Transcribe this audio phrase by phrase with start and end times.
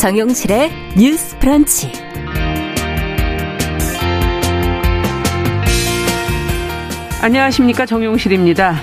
[0.00, 1.92] 정용실의 뉴스 프런치.
[7.20, 7.84] 안녕하십니까.
[7.84, 8.76] 정용실입니다.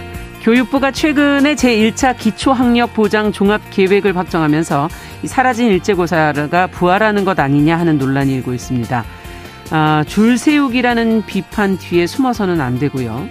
[0.43, 4.89] 교육부가 최근에 제1차 기초학력 보장 종합 계획을 확정하면서
[5.25, 9.03] 사라진 일제고사가 부활하는 것 아니냐 하는 논란이 일고 있습니다.
[9.71, 13.27] 아, 줄 세우기라는 비판 뒤에 숨어서는 안 되고요.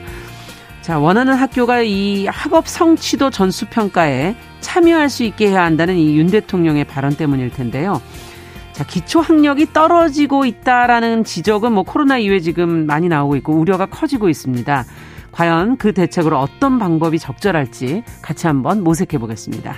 [0.82, 4.34] 자, 원하는 학교가 이 학업 성취도 전수 평가에
[4.66, 8.02] 참여할 수 있게 해야 한다는 이 윤 대통령의 발언 때문일 텐데요.
[8.72, 14.28] 자, 기초 학력이 떨어지고 있다라는 지적은 뭐 코로나 이후에 지금 많이 나오고 있고 우려가 커지고
[14.28, 14.84] 있습니다.
[15.30, 19.76] 과연 그 대책으로 어떤 방법이 적절할지 같이 한번 모색해 보겠습니다.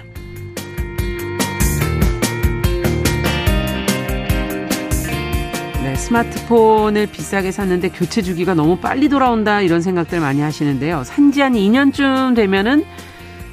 [5.83, 11.05] 네, 스마트폰을 비싸게 샀는데 교체 주기가 너무 빨리 돌아온다 이런 생각들 많이 하시는데요.
[11.05, 12.85] 산지 한 2년쯤 되면은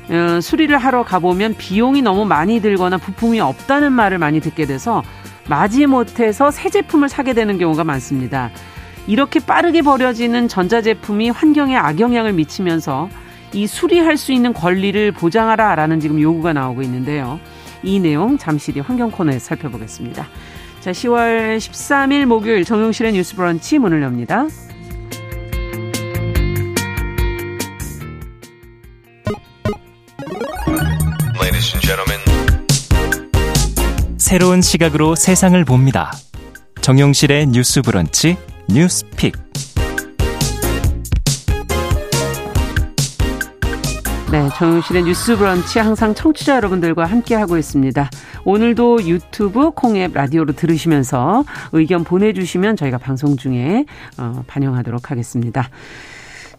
[0.09, 5.03] 어, 수리를 하러 가보면 비용이 너무 많이 들거나 부품이 없다는 말을 많이 듣게 돼서
[5.47, 8.51] 마지 못해서 새 제품을 사게 되는 경우가 많습니다.
[9.07, 13.09] 이렇게 빠르게 버려지는 전자제품이 환경에 악영향을 미치면서
[13.53, 17.39] 이 수리할 수 있는 권리를 보장하라 라는 지금 요구가 나오고 있는데요.
[17.83, 20.27] 이 내용 잠시 뒤 환경 코너에 살펴보겠습니다.
[20.79, 24.47] 자, 10월 13일 목요일 정용실의 뉴스 브런치 문을 엽니다.
[34.17, 36.11] 새로운 시각으로 세상을 봅니다.
[36.81, 38.37] 정용실의 뉴스 브런치
[38.69, 39.33] 뉴스픽.
[44.31, 48.09] 네, 정용실의 뉴스 브런치 항상 청취자 여러분들과 함께 하고 있습니다.
[48.43, 53.85] 오늘도 유튜브, 콩앱, 라디오로 들으시면서 의견 보내 주시면 저희가 방송 중에
[54.17, 55.69] 어, 반영하도록 하겠습니다.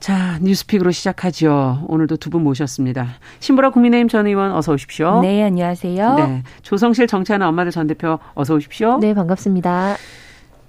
[0.01, 1.85] 자, 뉴스픽으로 시작하죠.
[1.89, 3.07] 오늘도 두 분 모셨습니다.
[3.41, 5.21] 신보라 국민의힘 전 의원 어서 오십시오.
[5.23, 6.15] 네, 안녕하세요.
[6.17, 6.43] 네.
[6.63, 8.99] 조성실 정치하는 엄마들 전 대표 어서 오십시오.
[8.99, 9.97] 네, 반갑습니다.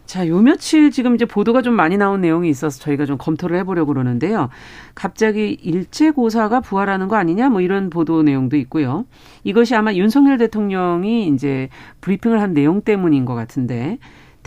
[0.05, 3.91] 자, 요 며칠 지금 이제 보도가 좀 많이 나온 내용이 있어서 저희가 좀 검토를 해보려고
[3.93, 4.49] 그러는데요.
[4.95, 9.05] 갑자기 일제고사가 부활하는 거 아니냐 뭐 이런 보도 내용도 있고요.
[9.43, 11.67] 이것이 아마 윤석열 대통령이 이제
[11.99, 13.97] 브리핑을 한 내용 때문인 것 같은데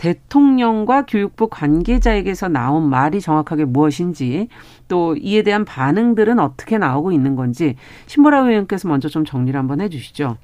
[0.01, 4.47] 대통령과 교육부 관계자에게서 나온 말이 정확하게 무엇인지
[4.87, 7.75] 또 이에 대한 반응들은 어떻게 나오고 있는 건지
[8.07, 10.37] 신보라 의원께서 먼저 좀 정리를 한번 해주시죠.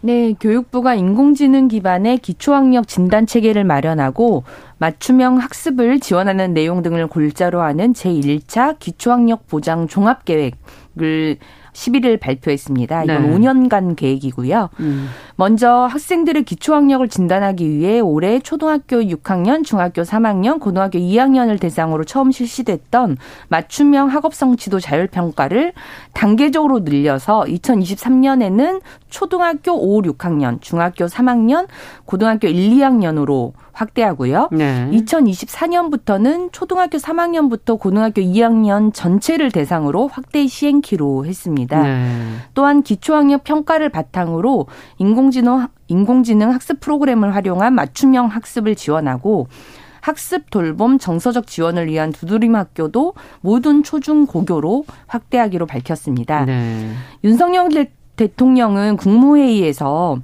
[0.00, 4.42] 네, 교육부가 인공지능 기반의 기초학력 진단 체계를 마련하고
[4.78, 11.38] 맞춤형 학습을 지원하는 내용 등을 골자로 하는 제1차 기초학력 보장 종합 계획을
[11.74, 13.04] 11일 발표했습니다.
[13.04, 13.36] 이건 네.
[13.36, 14.70] 5년간 계획이고요.
[14.80, 15.08] 음.
[15.36, 23.16] 먼저 학생들의 기초학력을 진단하기 위해 올해 초등학교 6학년, 중학교 3학년, 고등학교 2학년을 대상으로 처음 실시됐던
[23.48, 25.72] 맞춤형 학업성취도 자율평가를
[26.12, 28.80] 단계적으로 늘려서 2023년에는
[29.10, 31.66] 초등학교 5, 6학년, 중학교 3학년,
[32.04, 34.48] 고등학교 1, 2학년으로 확대하고요.
[34.52, 34.88] 네.
[34.92, 41.63] 2024년부터는 초등학교 3학년부터 고등학교 2학년 전체를 대상으로 확대 시행키로 했습니다.
[41.66, 42.18] 네.
[42.54, 44.66] 또한 기초학력 평가를 바탕으로
[44.98, 49.48] 인공지능 인공지능 학습 프로그램을 활용한 맞춤형 학습을 지원하고
[50.00, 56.44] 학습 돌봄 정서적 지원을 위한 두드림 학교도 모든 초중 고교로 확대하기로 밝혔습니다.
[56.44, 56.90] 네.
[57.24, 57.70] 윤석열
[58.16, 60.18] 대통령은 국무회의에서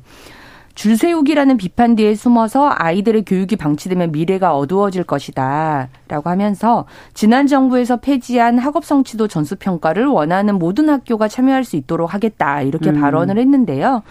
[0.81, 5.91] 줄 세우기라는 비판 뒤에 숨어서 아이들의 교육이 방치되면 미래가 어두워질 것이다.
[6.09, 12.15] 라고 하면서 지난 정부에서 폐지한 학업 성취도 전수 평가를 원하는 모든 학교가 참여할 수 있도록
[12.15, 12.63] 하겠다.
[12.63, 12.99] 이렇게 음.
[12.99, 14.03] 발언을 했는데요.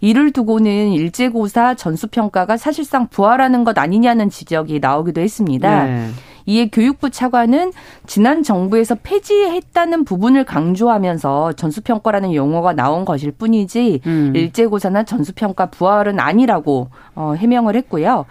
[0.00, 5.84] 이를 두고는 일제고사 전수 평가가 사실상 부활하는 것 아니냐는 지적이 나오기도 했습니다.
[5.84, 6.08] 네.
[6.46, 7.72] 이에 교육부 차관은
[8.06, 14.32] 지난 정부에서 폐지했다는 부분을 강조하면서 전수평가라는 용어가 나온 것일 뿐이지 음.
[14.34, 18.24] 일제고사나 전수평가 부활은 아니라고 어, 해명을 했고요.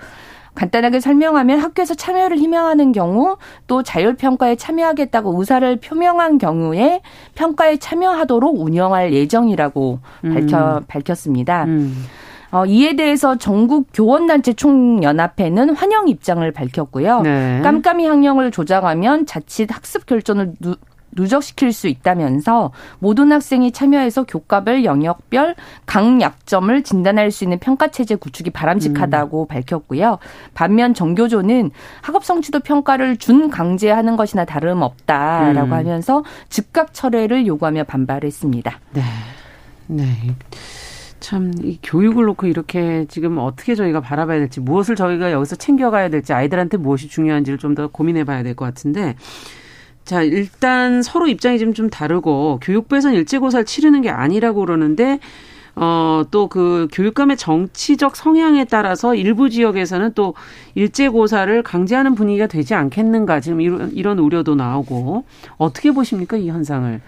[0.55, 7.01] 간단하게 설명하면 학교에서 참여를 희망하는 경우 또 자율평가에 참여하겠다고 의사를 표명한 경우에
[7.35, 10.33] 평가에 참여하도록 운영할 예정이라고 음.
[10.33, 11.65] 밝혀, 밝혔습니다.
[11.65, 12.05] 음.
[12.55, 17.21] 어, 이에 대해서 전국 교원단체 총연합회는 환영 입장을 밝혔고요.
[17.21, 17.59] 네.
[17.61, 20.77] 깜깜이 학령을 조작하면 자칫 학습 결정을 누,
[21.11, 25.55] 누적시킬 수 있다면서 모든 학생이 참여해서 교과별 영역별
[25.85, 29.47] 강 약점을 진단할 수 있는 평가 체제 구축이 바람직하다고 음.
[29.47, 30.19] 밝혔고요.
[30.53, 31.71] 반면 정교조는
[32.01, 35.73] 학업 성취도 평가를 준 강제하는 것이나 다름없다라고 음.
[35.73, 38.79] 하면서 즉각 철회를 요구하며 반발했습니다.
[38.93, 39.01] 네.
[39.87, 40.05] 네.
[41.19, 46.33] 참, 이 교육을 놓고 이렇게 지금 어떻게 저희가 바라봐야 될지, 무엇을 저희가 여기서 챙겨가야 될지,
[46.33, 49.15] 아이들한테 무엇이 중요한지를 좀 더 고민해 봐야 될 것 같은데,
[50.05, 55.19] 자, 일단 서로 입장이 좀, 좀 다르고, 교육부에서는 일제고사를 치르는 게 아니라고 그러는데,
[55.75, 60.33] 어, 또 그 교육감의 정치적 성향에 따라서 일부 지역에서는 또
[60.75, 65.25] 일제고사를 강제하는 분위기가 되지 않겠는가 지금 이런, 이런 우려도 나오고
[65.57, 67.01] 어떻게 보십니까 이 현상을?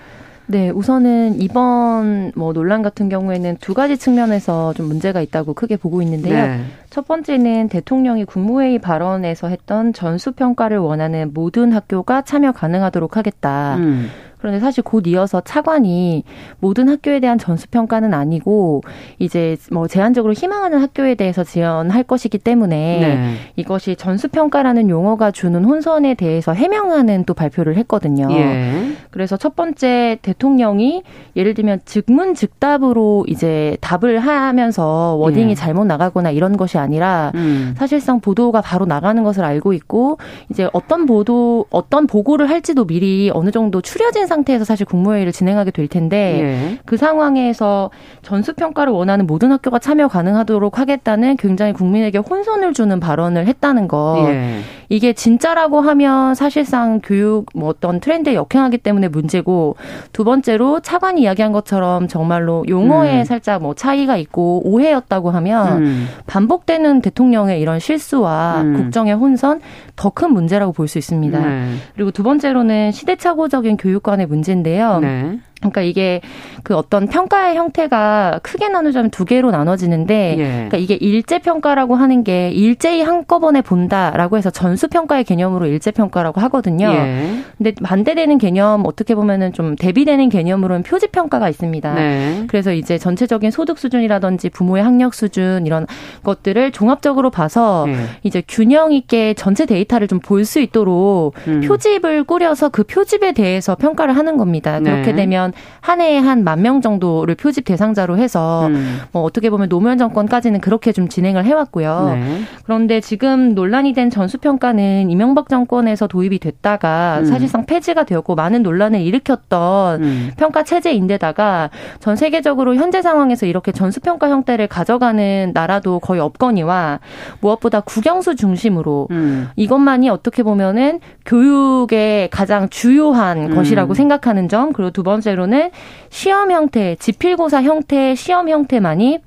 [0.50, 6.02] 네, 우선은 이번 뭐 논란 같은 경우에는 두 가지 측면에서 좀 문제가 있다고 크게 보고
[6.02, 6.48] 있는데요.
[6.48, 6.62] 네.
[6.90, 13.76] 첫 번째는 대통령이 국무회의 발언에서 했던 전수 평가를 원하는 모든 학교가 참여 가능하도록 하겠다.
[13.76, 14.10] 음.
[14.38, 16.24] 그런데 사실 곧 이어서 차관이
[16.60, 18.84] 모든 학교에 대한 전수 평가는 아니고
[19.18, 23.36] 이제 뭐 제한적으로 희망하는 학교에 대해서 지원할 것이기 때문에 네.
[23.56, 28.28] 이것이 전수 평가라는 용어가 주는 혼선에 대해서 해명하는 또 발표를 했거든요.
[28.32, 28.92] 예.
[29.10, 31.04] 그래서 첫 번째 대통령이
[31.36, 35.56] 예를 들면 즉문즉답으로 이제 답을 하면서 워딩이 예.
[35.56, 37.74] 잘못 나가거나 이런 것이 아니라 음.
[37.78, 40.20] 사실상 보도가 바로 나가는 것을 알고 있고
[40.52, 45.88] 이제 어떤 보도 어떤 보고를 할지도 미리 어느 정도 추려진 상태에서 사실 국무회의를 진행하게 될
[45.88, 46.80] 텐데 예.
[46.86, 47.90] 그 상황에서
[48.22, 54.26] 전수 평가를 원하는 모든 학교가 참여 가능하도록 하겠다는 굉장히 국민에게 혼선을 주는 발언을 했다는 거.
[54.28, 54.60] 예.
[54.90, 59.76] 이게 진짜라고 하면 사실상 교육 뭐 어떤 트렌드에 역행하기 때문에 문제고
[60.14, 63.24] 두 번째로 차관이 이야기한 것처럼 정말로 용어에 음.
[63.24, 66.08] 살짝 뭐 차이가 있고 오해였다고 하면 음.
[66.26, 68.74] 반복되는 대통령의 이런 실수와 음.
[68.76, 69.62] 국정의 혼선
[69.96, 71.40] 더 큰 문제라고 볼 수 있습니다.
[71.40, 71.74] 네.
[71.96, 75.00] 그리고 두 번째로는 시대착오적인 교육관의 문제인데요.
[75.00, 75.40] 네.
[75.60, 76.22] 그러니까 이게
[76.64, 80.44] 그 어떤 평가의 형태가 크게 나누자면 두 개로 나눠지는데 예.
[80.44, 86.40] 그러니까 이게 일제 평가라고 하는 게 일제히 한꺼번에 본다라고 해서 전수 평가의 개념으로 일제 평가라고
[86.42, 86.92] 하거든요.
[86.92, 87.40] 예.
[87.58, 91.94] 근데 반대되는 개념 어떻게 보면은 좀 대비되는 개념으로는 표지 평가가 있습니다.
[91.96, 92.44] 네.
[92.48, 95.88] 그래서 이제 전체적인 소득 수준이라든지 부모의 학력 수준 이런
[96.24, 97.96] 것들을 종합적으로 봐서 예.
[98.24, 101.62] 이제 균형 있게 전체 데이터를 좀 볼 수 있도록 음.
[101.62, 104.80] 표집을 꾸려서 그 표집에 대해서 평가를 하는 겁니다.
[104.80, 105.16] 그렇게 네.
[105.16, 109.00] 되면 보면 한 해에 한 만 명 정도를 표집 대상자로 해서 음.
[109.12, 112.16] 뭐 어떻게 보면 노무현 정권까지는 그렇게 좀 진행을 해왔고요.
[112.16, 112.42] 네.
[112.64, 117.26] 그런데 지금 논란이 된 전수평가는 이명박 정권에서 도입이 됐다가 음.
[117.26, 120.32] 사실상 폐지가 되었고 많은 논란을 일으켰던 음.
[120.38, 127.00] 평가 체제인데다가 전 세계적으로 현재 상황에서 이렇게 전수평가 형태를 가져가는 나라도 거의 없거니와
[127.40, 129.50] 무엇보다 국영수 중심으로 음.
[129.56, 133.56] 이것만이 어떻게 보면은 교육의 가장 주요한 음.
[133.56, 135.70] 것이라고 생각하는 점 그리고 두 번째로 번째로는
[136.10, 139.20] 시험 형태, 지필고사 형태의 시험 형태만이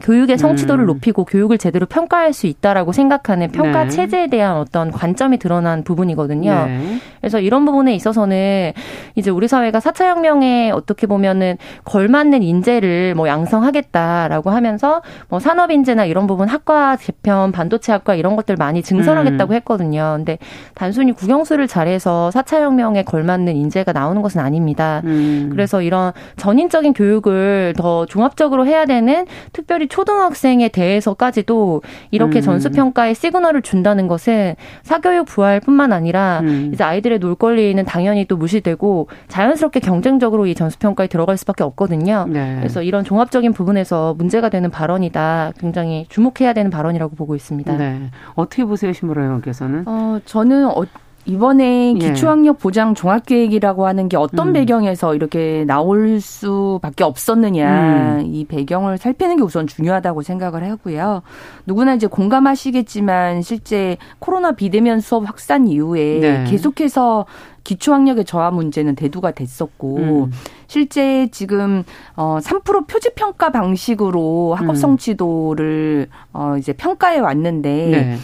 [0.00, 0.86] 교육의 성취도를 음.
[0.86, 3.90] 높이고 교육을 제대로 평가할 수 있다라고 생각하는 평가 네.
[3.90, 6.66] 체제에 대한 어떤 관점이 드러난 부분이거든요.
[6.66, 6.98] 네.
[7.20, 8.72] 그래서 이런 부분에 있어서는
[9.16, 16.04] 이제 우리 사회가 4차 혁명에 어떻게 보면은 걸맞는 인재를 뭐 양성하겠다라고 하면서 뭐 산업 인재나
[16.04, 19.56] 이런 부분 학과 재편, 반도체 학과 이런 것들 많이 증설하겠다고 음.
[19.56, 20.14] 했거든요.
[20.18, 20.38] 근데
[20.74, 25.00] 단순히 국영수를 잘해서 4차 혁명에 걸맞는 인재가 나오는 것은 아닙니다.
[25.04, 25.48] 음.
[25.50, 32.42] 그래서 이런 전인적인 교육을 더 종합적으로 해야 되는 특별 히 초등학생에 대해서까지도 이렇게 음.
[32.42, 36.70] 전수평가에 시그널을 준다는 것은 사교육 부활뿐만 아니라 음.
[36.72, 42.26] 이제 아이들의 놀 권리는 당연히 또 무시되고 자연스럽게 경쟁적으로 이 전수평가에 들어갈 수밖에 없거든요.
[42.28, 42.56] 네.
[42.58, 45.52] 그래서 이런 종합적인 부분에서 문제가 되는 발언이다.
[45.58, 47.76] 굉장히 주목해야 되는 발언이라고 보고 있습니다.
[47.76, 48.10] 네.
[48.34, 49.84] 어떻게 보세요, 신보라 의원께서는?
[49.86, 50.84] 어, 저는 어,
[51.28, 51.98] 이번에 예.
[51.98, 54.52] 기초학력 보장 종합계획이라고 하는 게 어떤 음.
[54.54, 58.26] 배경에서 이렇게 나올 수밖에 없었느냐 음.
[58.26, 61.22] 이 배경을 살피는 게 우선 중요하다고 생각을 하고요.
[61.66, 66.44] 누구나 이제 공감하시겠지만 실제 코로나 비대면 수업 확산 이후에 네.
[66.48, 67.26] 계속해서
[67.62, 70.32] 기초학력의 저하 문제는 대두가 됐었고 음.
[70.66, 71.84] 실제 지금
[72.16, 74.74] 어3% 표지 평가 방식으로 학업 음.
[74.74, 77.86] 성취도를 어 이제 평가해 왔는데.
[77.90, 78.16] 네.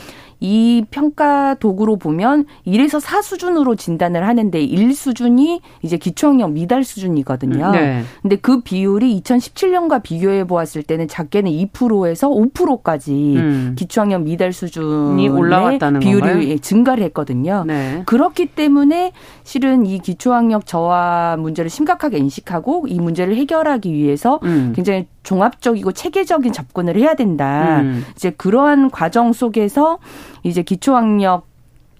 [0.44, 7.70] 이 평가 도구로 보면 1에서 4 수준으로 진단을 하는데 1 수준이 이제 기초학력 미달 수준이거든요.
[7.70, 8.02] 네.
[8.20, 13.74] 근데 그 비율이 2017년과 비교해 보았을 때는 작게는 2%에서 5%까지 음.
[13.78, 16.58] 기초학력 미달 수준이 올라왔다는 비율이 건가요?
[16.58, 17.64] 증가를 했거든요.
[17.66, 18.02] 네.
[18.04, 19.12] 그렇기 때문에
[19.44, 24.74] 실은 이 기초학력 저하 문제를 심각하게 인식하고 이 문제를 해결하기 위해서 음.
[24.76, 27.80] 굉장히 종합적이고 체계적인 접근을 해야 된다.
[27.80, 28.04] 음.
[28.14, 29.98] 이제 그러한 과정 속에서
[30.44, 31.46] 이제 기초학력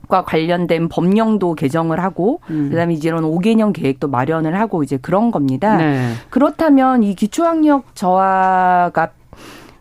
[0.07, 2.69] 과 관련된 법령도 개정을 하고 음.
[2.69, 5.79] 그다음에 이제 이런 5개년 계획도 마련을 하고 이제 그런 겁니다.
[5.79, 6.13] 네.
[6.29, 9.13] 그렇다면 이 기초학력 저하가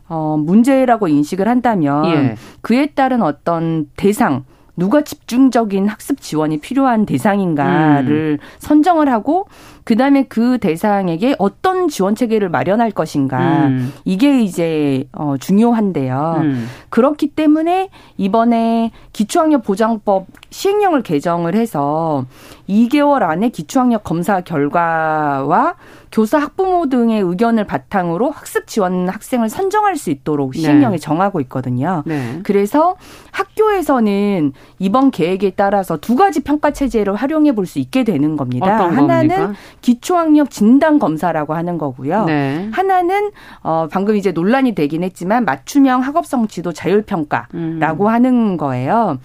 [0.07, 2.35] 어 문제라고 인식을 한다면 예.
[2.61, 4.45] 그에 따른 어떤 대상
[4.75, 8.45] 누가 집중적인 학습 지원이 필요한 대상인가를 음.
[8.59, 9.47] 선정을 하고
[9.83, 13.93] 그다음에 그 대상에게 어떤 지원 체계를 마련할 것인가 음.
[14.05, 16.41] 이게 이제 어 중요한데요.
[16.41, 16.67] 음.
[16.89, 22.25] 그렇기 때문에 이번에 기초학력 보장법 시행령을 개정을 해서
[22.69, 25.75] 2개월 안에 기초학력 검사 결과와
[26.11, 30.59] 교사 학부모 등의 의견을 바탕으로 학습 지원 학생을 선정할 수 있도록 네.
[30.61, 30.99] 시행령에 네.
[30.99, 32.03] 정하고 있거든요.
[32.05, 32.39] 네.
[32.43, 32.95] 그래서
[33.31, 38.89] 학교에서는 이번 계획에 따라서 두 가지 평가 체제를 활용해 볼 수 있게 되는 겁니다.
[38.89, 42.25] 하나는 기초학력 진단 검사라고 하는 거고요.
[42.25, 42.69] 네.
[42.71, 48.07] 하나는 어 방금 이제 논란이 되긴 했지만 맞춤형 학업성 지도 자율 평가라고 음.
[48.07, 49.19] 하는 거예요.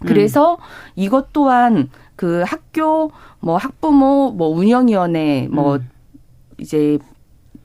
[0.00, 0.58] 그래서 음.
[0.96, 5.88] 이것 또한 그 학교 뭐 학부모 뭐 운영위원회 뭐 음.
[6.58, 6.98] 이제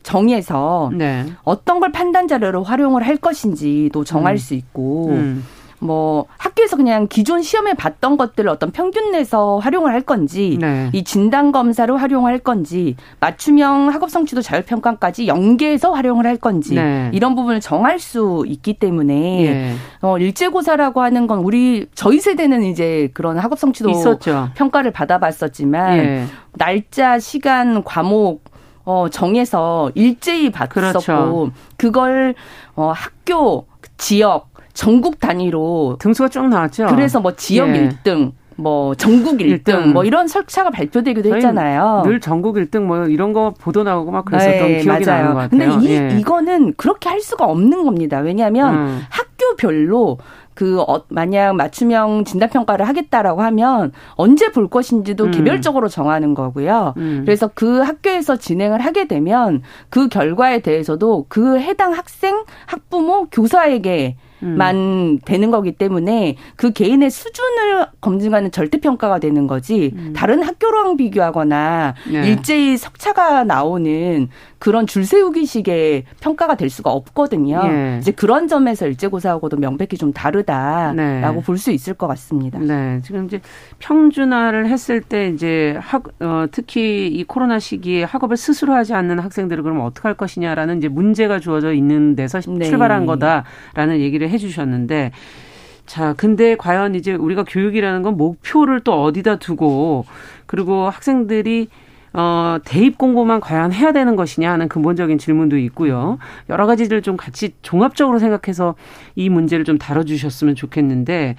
[0.03, 1.25] 정해서 네.
[1.43, 4.37] 어떤 걸 판단 자료로 활용을 할 것인지도 정할 음.
[4.37, 5.43] 수 있고 음.
[5.83, 10.89] 뭐 학교에서 그냥 기존 시험에 봤던 것들을 어떤 평균 내서 활용을 할 건지 네.
[10.93, 17.09] 이 진단 검사로 활용할 건지 맞춤형 학업 성취도 자율 평가까지 연계해서 활용을 할 건지 네.
[17.13, 19.75] 이런 부분을 정할 수 있기 때문에 네.
[20.01, 24.49] 어 일제고사라고 하는 건 우리 저희 세대는 이제 그런 학업 성취도 있었죠.
[24.55, 26.25] 평가를 받아봤었지만 예.
[26.53, 28.43] 날짜, 시간, 과목
[28.85, 31.51] 어 정해서 일제히 받았었고 그렇죠.
[31.77, 32.35] 그걸
[32.75, 33.65] 어 학교
[33.97, 36.87] 지역 전국 단위로 등수가 쭉 나왔죠.
[36.87, 37.89] 그래서 뭐 지역 예.
[37.89, 42.03] 1등 뭐 전국 1등, 1등, 뭐 이런 설차가 발표되기도 했잖아요.
[42.05, 45.23] 늘 전국 1등 뭐 이런 거 보도 나오고 막 그랬었던 네, 기억이 맞아요.
[45.23, 45.79] 나는 것 같아요.
[45.79, 46.19] 근데 이 예.
[46.19, 48.19] 이거는 그렇게 할 수가 없는 겁니다.
[48.19, 49.01] 왜냐하면 음.
[49.09, 50.17] 학교별로
[50.53, 55.31] 그 어, 만약 맞춤형 진단 평가를 하겠다라고 하면 언제 볼 것인지도 음.
[55.31, 56.93] 개별적으로 정하는 거고요.
[56.97, 57.23] 음.
[57.25, 64.75] 그래서 그 학교에서 진행을 하게 되면 그 결과에 대해서도 그 해당 학생, 학부모, 교사에게 만
[64.75, 65.19] 음.
[65.25, 70.13] 되는 거기 때문에 그 개인의 수준을 검증하는 절대 평가가 되는 거지 음.
[70.15, 72.27] 다른 학교랑 비교하거나 네.
[72.27, 74.29] 일제히 석차가 나오는
[74.63, 77.59] 그런 줄 세우기식의 평가가 될 수가 없거든요.
[77.65, 77.97] 예.
[77.99, 81.43] 이제 그런 점에서 일제고사하고도 명백히 좀 다르다라고 네.
[81.45, 82.59] 볼수 있을 것 같습니다.
[82.59, 83.01] 네.
[83.03, 83.41] 지금 이제
[83.79, 89.63] 평준화를 했을 때 이제 학, 어, 특히 이 코로나 시기에 학업을 스스로 하지 않는 학생들을
[89.63, 92.63] 그럼 어떻게 할 것이냐라는 이제 문제가 주어져 있는 데서 네.
[92.63, 95.11] 출발한 거다라는 얘기를 해 주셨는데
[95.85, 100.05] 자, 근데 과연 이제 우리가 교육이라는 건 목표를 또 어디다 두고
[100.45, 101.67] 그리고 학생들이
[102.13, 106.19] 어, 대입 공부만 과연 해야 되는 것이냐 하는 근본적인 질문도 있고요.
[106.49, 108.75] 여러 가지를 좀 같이 종합적으로 생각해서
[109.15, 111.35] 이 문제를 좀 다뤄주셨으면 좋겠는데,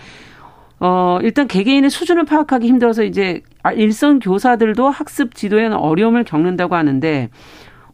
[0.81, 3.43] 어, 일단 개개인의 수준을 파악하기 힘들어서 이제
[3.76, 7.31] 일선 교사들도 학습 지도에는 어려움을 겪는다고 하는데,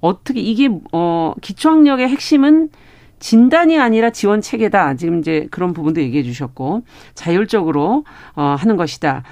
[0.00, 2.70] 어떻게 이게, 어, 기초학력의 핵심은
[3.18, 4.94] 진단이 아니라 지원 체계다.
[4.94, 6.84] 지금 이제 그런 부분도 얘기해 주셨고,
[7.14, 9.22] 자율적으로, 어, 하는 것이다.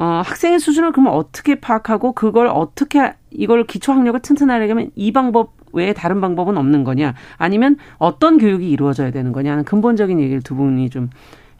[0.00, 5.92] 어, 학생의 수준을 그러면 어떻게 파악하고 그걸 어떻게 이걸 기초 학력을 튼튼하려면 이 방법 외에
[5.92, 7.12] 다른 방법은 없는 거냐?
[7.36, 11.10] 아니면 어떤 교육이 이루어져야 되는 거냐 하는 근본적인 얘기를 두 분이 좀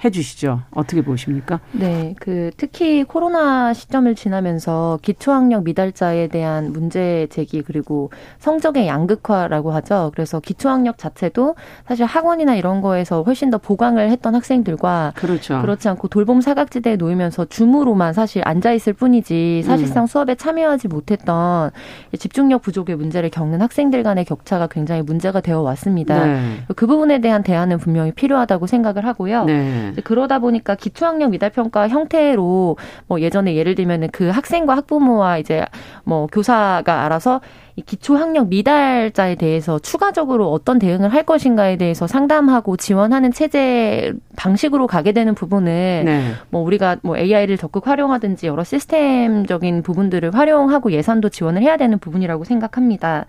[0.04, 0.62] 해주시죠.
[0.72, 1.60] 어떻게 보십니까?
[1.72, 10.10] 네, 그 특히 코로나 시점을 지나면서 기초학력 미달자에 대한 문제 제기 그리고 성적의 양극화라고 하죠.
[10.14, 11.54] 그래서 기초학력 자체도
[11.86, 15.60] 사실 학원이나 이런 거에서 훨씬 더 보강을 했던 학생들과 그렇죠.
[15.60, 20.06] 그렇지 않고 돌봄 사각지대에 놓이면서 줌으로만 사실 앉아 있을 뿐이지 사실상 음.
[20.06, 21.70] 수업에 참여하지 못했던
[22.18, 26.26] 집중력 부족의 문제를 겪는 학생들 간의 격차가 굉장히 문제가 되어 왔습니다.
[26.26, 26.56] 네.
[26.76, 29.44] 그 부분에 대한 대안은 분명히 필요하다고 생각을 하고요.
[29.44, 29.89] 네.
[30.04, 35.64] 그러다 보니까 기초학력 미달 평가 형태로 뭐 예전에 예를 들면은 그 학생과 학부모와 이제
[36.04, 43.32] 뭐 교사가 알아서 이 기초학력 미달자에 대해서 추가적으로 어떤 대응을 할 것인가에 대해서 상담하고 지원하는
[43.32, 46.32] 체제 방식으로 가게 되는 부분은 네.
[46.50, 52.44] 뭐 우리가 뭐 AI를 적극 활용하든지 여러 시스템적인 부분들을 활용하고 예산도 지원을 해야 되는 부분이라고
[52.44, 53.26] 생각합니다.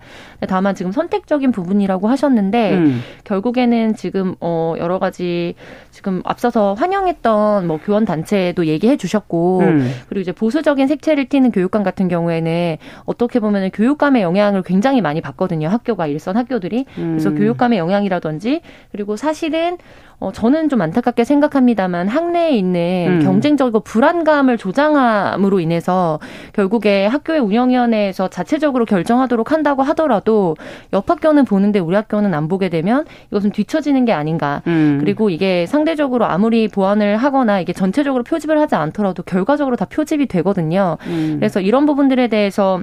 [0.48, 3.00] 다만 지금 선택적인 부분이라고 하셨는데 음.
[3.24, 5.54] 결국에는 지금 어 여러 가지
[5.90, 9.92] 지금 앞서서 환영했던 뭐 교원 단체도 얘기해 주셨고 음.
[10.08, 15.20] 그리고 이제 보수적인 색채를 띠는 교육감 같은 경우에는 어떻게 보면은 교육감의 영향 을 굉장히 많이
[15.20, 15.68] 받거든요.
[15.68, 16.84] 학교가 일선 학교들이.
[16.94, 17.38] 그래서 음.
[17.38, 19.78] 교육감의 영향이라든지 그리고 사실은
[20.22, 23.24] 어, 저는 좀 안타깝게 생각합니다만 학내에 있는 음.
[23.24, 26.20] 경쟁적이고 불안감을 조장함으로 인해서
[26.52, 30.56] 결국에 학교의 운영위원회에서 자체적으로 결정하도록 한다고 하더라도
[30.92, 34.62] 옆 학교는 보는데 우리 학교는 안 보게 되면 이것은 뒤처지는 게 아닌가.
[34.68, 34.98] 음.
[35.00, 40.98] 그리고 이게 상대적으로 아무리 보완을 하거나 이게 전체적으로 표집을 하지 않더라도 결과적으로 다 표집이 되거든요.
[41.08, 41.36] 음.
[41.40, 42.82] 그래서 이런 부분들에 대해서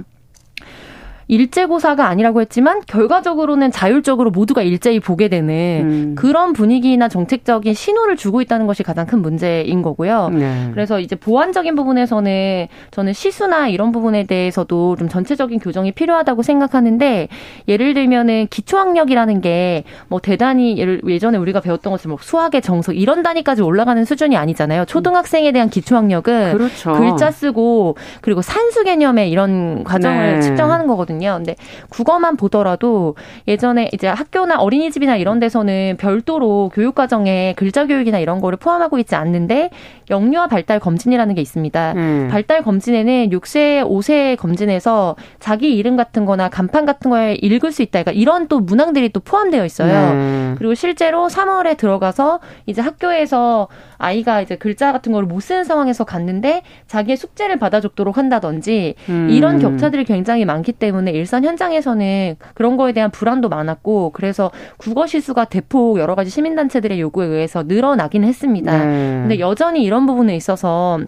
[1.30, 5.50] 일제고사가 아니라고 했지만 결과적으로는 자율적으로 모두가 일제히 보게 되는
[5.84, 6.14] 음.
[6.16, 10.30] 그런 분위기나 정책적인 신호를 주고 있다는 것이 가장 큰 문제인 거고요.
[10.30, 10.70] 네.
[10.72, 17.28] 그래서 이제 보완적인 부분에서는 저는 시수나 이런 부분에 대해서도 좀 전체적인 교정이 필요하다고 생각하는데
[17.68, 23.22] 예를 들면은 기초학력이라는 게 뭐 대단히 예를 예전에 우리가 배웠던 것처럼 뭐 수학의 정석 이런
[23.22, 24.84] 단위까지 올라가는 수준이 아니잖아요.
[24.86, 26.92] 초등학생에 대한 기초학력은 그렇죠.
[26.92, 30.40] 글자 쓰고 그리고 산수 개념의 이런 과정을 네.
[30.40, 31.19] 측정하는 거거든요.
[31.20, 31.56] 근데
[31.88, 33.14] 국어만 보더라도
[33.48, 39.14] 예전에 이제 학교나 어린이집이나 이런 데서는 별도로 교육 과정에 글자 교육이나 이런 거를 포함하고 있지
[39.14, 39.70] 않는데
[40.10, 41.92] 영유아 발달 검진이라는 게 있습니다.
[41.96, 42.28] 음.
[42.30, 48.02] 발달 검진에는 6세, 5세 검진에서 자기 이름 같은 거나 간판 같은 걸 읽을 수 있다.
[48.02, 50.12] 그러니까 이런 또 문항들이 또 포함되어 있어요.
[50.12, 50.39] 음.
[50.58, 56.62] 그리고 실제로 3월에 들어가서 이제 학교에서 아이가 이제 글자 같은 걸 못 쓰는 상황에서 갔는데
[56.88, 59.28] 자기의 숙제를 받아줬도록 한다든지 음.
[59.30, 65.44] 이런 격차들이 굉장히 많기 때문에 일선 현장에서는 그런 거에 대한 불안도 많았고 그래서 국어 시수가
[65.44, 68.76] 대폭 여러 가지 시민단체들의 요구에 의해서 늘어나긴 했습니다.
[68.76, 68.84] 네.
[69.20, 70.98] 근데 여전히 이런 부분에 있어서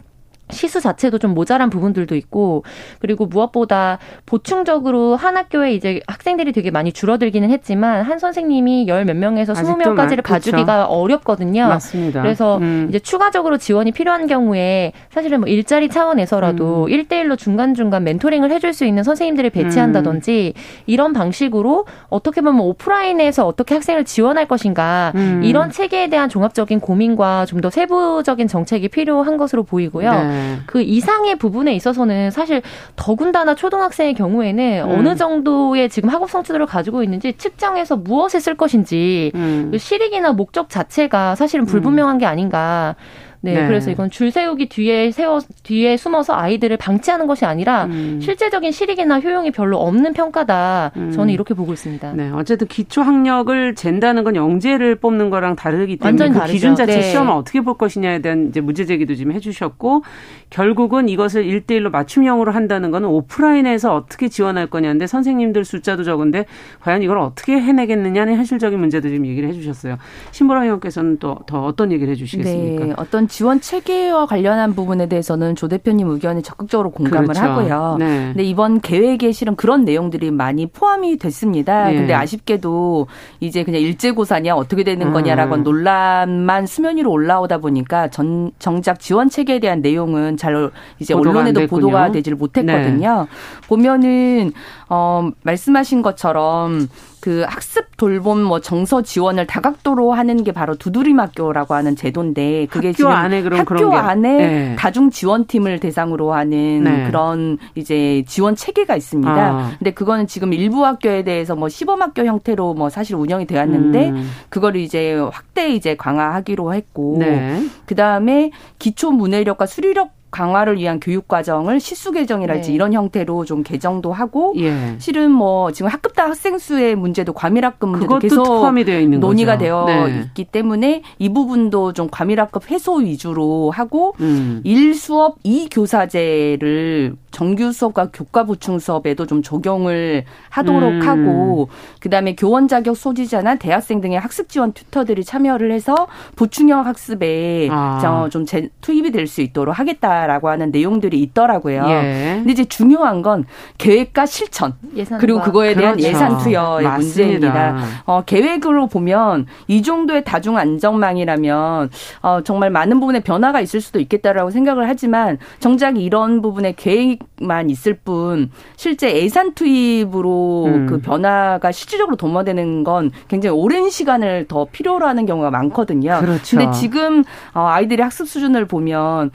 [0.53, 2.65] 시수 자체도 좀 모자란 부분들도 있고
[2.99, 9.17] 그리고 무엇보다 보충적으로 한 학교에 이제 학생들이 되게 많이 줄어들기는 했지만 한 선생님이 열 몇
[9.17, 11.67] 명에서 스무 명까지를 봐주기가 어렵거든요.
[11.69, 12.23] 맞습니다.
[12.23, 12.87] 그래서 음.
[12.89, 16.91] 이제 추가적으로 지원이 필요한 경우에 사실은 뭐 일자리 차원에서라도 음.
[16.91, 20.61] 1대1로 중간중간 멘토링을 해줄 수 있는 선생님들을 배치한다든지 음.
[20.87, 25.41] 이런 방식으로 어떻게 보면 오프라인에서 어떻게 학생을 지원할 것인가 음.
[25.43, 30.11] 이런 체계에 대한 종합적인 고민과 좀 더 세부적인 정책이 필요한 것으로 보이고요.
[30.11, 30.42] 네.
[30.67, 32.63] 그 이상의 부분에 있어서는 사실
[32.97, 34.99] 더군다나 초등학생의 경우에는 음.
[34.99, 39.69] 어느 정도의 지금 학업 성취도를 가지고 있는지 측정해서 무엇에 쓸 것인지 음.
[39.71, 42.95] 그 실익이나 목적 자체가 사실은 불분명한 게 아닌가.
[43.43, 48.19] 네, 네, 그래서 이건 줄 세우기 뒤에 세워 뒤에 숨어서 아이들을 방치하는 것이 아니라 음.
[48.23, 50.93] 실제적인 실익이나 효용이 별로 없는 평가다.
[50.97, 51.11] 음.
[51.11, 52.13] 저는 이렇게 보고 있습니다.
[52.15, 56.53] 네, 어쨌든 기초 학력을 잰다는 건 영재를 뽑는 거랑 다르기 때문에 그 다르죠.
[56.53, 57.03] 기준 자체 네.
[57.03, 60.03] 시험을 어떻게 볼 것이냐에 대한 이제 문제 제기도 좀 해주셨고
[60.51, 66.47] 결국은 이것을 일대일로 맞춤형으로 한다는 거는 오프라인에서 어떻게 지원할 거냐인데 선생님들 숫자도 적은데
[66.81, 69.99] 과연 이걸 어떻게 해내겠느냐는 현실적인 문제도 좀 얘기를 해주셨어요.
[70.31, 72.85] 신보라 의원께서는 또 더 어떤 얘기를 해주시겠습니까?
[72.85, 77.41] 네, 어떤 지원 체계와 관련한 부분에 대해서는 조 대표님 의견에 적극적으로 공감을 그렇죠.
[77.41, 77.97] 하고요.
[77.99, 78.27] 네.
[78.27, 81.89] 근데 이번 계획에 실은 그런 내용들이 많이 포함이 됐습니다.
[81.89, 81.97] 네.
[81.97, 83.07] 근데 아쉽게도
[83.41, 85.13] 이제 그냥 일제고사냐 어떻게 되는 음.
[85.15, 91.67] 거냐라고 논란만 수면 위로 올라오다 보니까 전 정작 지원 체계에 대한 내용은 잘 이제 언론에도
[91.67, 93.27] 보도가 되질 못했거든요.
[93.31, 93.67] 네.
[93.67, 94.53] 보면은
[94.91, 96.87] 어 말씀하신 것처럼
[97.23, 102.89] 그 학습 돌봄 뭐 정서 지원을 다각도로 하는 게 바로 두드림 학교라고 하는 제도인데 그게
[102.89, 104.77] 학교 지금 안에 그런 학교 안에 네.
[104.77, 107.07] 다중 지원팀을 대상으로 하는 네.
[107.07, 109.33] 그런 이제 지원 체계가 있습니다.
[109.33, 109.71] 아.
[109.79, 114.31] 근데 그거는 지금 일부 학교에 대해서 뭐 시범 학교 형태로 뭐 사실 운영이 되었는데 음.
[114.49, 117.65] 그거를 이제 확대 이제 강화하기로 했고 네.
[117.87, 122.75] 그다음에 기초 문해력과 수리력 강화를 위한 교육 과정을 시수 개정이랄지 네.
[122.75, 124.97] 이런 형태로 좀 개정도 하고 예.
[124.99, 129.65] 실은 뭐 지금 학급당 학생 수의 문제도 과밀학급 문제도 계속 포함이 되어 있는 논의가 거죠.
[129.65, 130.21] 되어 네.
[130.25, 134.63] 있기 때문에 이 부분도 좀 과밀학급 해소 위주로 하고 음.
[134.65, 141.01] 1수업 2교사제를 정규 수업과 교과 보충 수업에도 좀 적용을 하도록 음.
[141.03, 141.69] 하고
[142.01, 148.29] 그다음에 교원 자격 소지자나 대학생 등의 학습 지원 튜터들이 참여를 해서 보충형 학습에 아.
[148.31, 151.85] 좀 재, 투입이 될 수 있도록 하겠다 라고 하는 내용들이 있더라고요.
[151.89, 152.33] 예.
[152.37, 153.45] 근데 이제 중요한 건
[153.79, 154.75] 계획과 실천
[155.19, 156.09] 그리고 그거에 대한 그렇죠.
[156.09, 156.97] 예산 투여의 맞습니다.
[156.97, 157.85] 문제입니다.
[158.05, 161.91] 어, 계획으로 보면 이 정도의 다중 안정망이라면
[162.23, 167.71] 어, 정말 많은 부분에 변화가 있을 수도 있겠다라고 생각을 하지만 정작 이런 부분에 계획 만
[167.71, 170.87] 있을 뿐 실제 예산 투입으로 음.
[170.87, 176.19] 그 변화가 실질적으로 도모되는 건 굉장히 오랜 시간을 더 필요로 하는 경우가 많거든요.
[176.21, 176.57] 그렇죠.
[176.57, 179.31] 근데 지금 어, 아이들의 학습 수준을 보면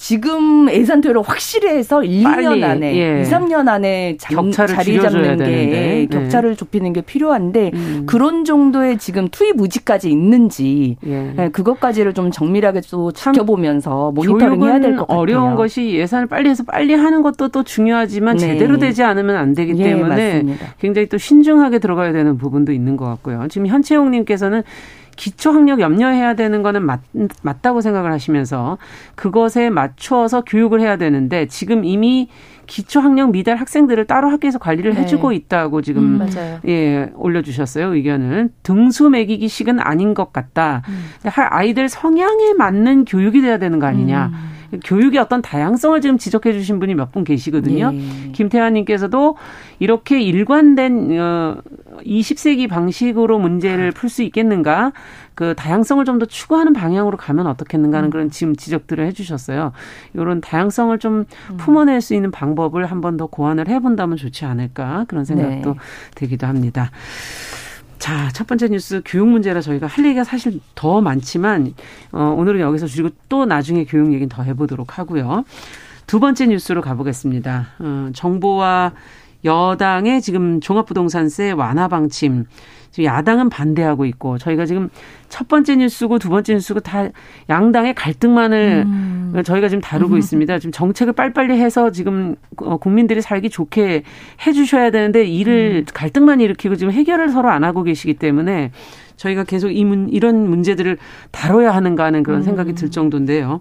[0.00, 3.22] 지금 예산 투여를 확실히 해서 1년 빨리, 안에, 예.
[3.22, 6.06] 2, 3년 안에 잠, 자리 잡는 게 네.
[6.08, 8.04] 격차를 좁히는 게 필요한데 음.
[8.06, 11.32] 그런 정도의 지금 투입 의지까지 있는지 예.
[11.36, 15.18] 네, 그것까지를 좀 정밀하게 또 지켜보면서 모니터링 해야 될 것 같아요.
[15.20, 18.46] 어려운 것이 예산을 빨리 해서 빨리 하는 것도 또 중요하지만 네.
[18.46, 22.96] 제대로 되지 않으면 안 되기 예, 때문에 예, 굉장히 또 신중하게 들어가야 되는 부분도 있는
[22.96, 23.46] 것 같고요.
[23.50, 24.62] 지금 현채용 님께서는
[25.18, 27.00] 기초 학력 염려해야 되는 거는 맞,
[27.42, 28.78] 맞다고 생각을 하시면서
[29.16, 32.28] 그것에 맞춰서 교육을 해야 되는데 지금 이미
[32.68, 35.00] 기초 학력 미달 학생들을 따로 학교에서 관리를 네.
[35.00, 40.82] 해주고 있다고 지금 음, 예 올려주셨어요 의견을 등수 매기기식은 아닌 것 같다.
[40.88, 41.06] 음.
[41.50, 44.26] 아이들 성향에 맞는 교육이 돼야 되는 거 아니냐.
[44.32, 44.57] 음.
[44.84, 47.90] 교육의 어떤 다양성을 지금 지적해 주신 분이 몇 분 계시거든요.
[47.92, 48.32] 네.
[48.32, 49.36] 김태환 님께서도
[49.78, 51.56] 이렇게 일관된 어
[52.04, 54.92] 20세기 방식으로 문제를 풀 수 있겠는가?
[55.34, 58.10] 그 다양성을 좀 더 추구하는 방향으로 가면 어떻겠는가 하는 음.
[58.10, 59.72] 그런 지금 지적들을 해 주셨어요.
[60.14, 61.56] 이런 다양성을 좀 음.
[61.56, 65.06] 품어낼 수 있는 방법을 한 번 더 고안을 해 본다면 좋지 않을까?
[65.08, 65.78] 그런 생각도 네.
[66.14, 66.90] 되기도 합니다.
[67.98, 71.74] 자, 첫 번째 뉴스 교육 문제라 저희가 할 얘기가 사실 더 많지만
[72.12, 75.44] 어, 오늘은 여기서 줄이고 또 나중에 교육 얘기는 더 해보도록 하고요.
[76.06, 77.66] 두 번째 뉴스로 가보겠습니다.
[77.80, 78.92] 어, 정부와
[79.44, 82.46] 여당의 지금 종합부동산세 완화 방침
[82.90, 84.88] 지금 야당은 반대하고 있고 저희가 지금
[85.28, 87.08] 첫 번째 뉴스고 두 번째 뉴스고 다
[87.48, 89.42] 양당의 갈등만을 음.
[89.44, 90.18] 저희가 지금 다루고 음.
[90.18, 90.58] 있습니다.
[90.58, 94.02] 지금 정책을 빨리빨리 해서 지금 어, 국민들이 살기 좋게
[94.46, 95.92] 해주셔야 되는데 이를 음.
[95.92, 98.72] 갈등만 일으키고 지금 해결을 서로 안 하고 계시기 때문에
[99.16, 100.96] 저희가 계속 이 문, 이런 문제들을
[101.30, 102.90] 다뤄야 하는가 하는 그런 생각이 들 음.
[102.90, 103.60] 정도인데요.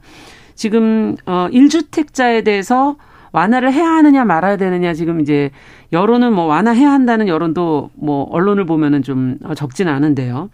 [0.56, 2.96] 지금 어 1주택자에 대해서
[3.38, 5.52] 완화를 해야 하느냐 말아야 되느냐 지금 이제
[5.94, 10.50] 여론은 뭐 완화해야 한다는 여론도 뭐 언론을 보면은 좀 적지는 않은데요.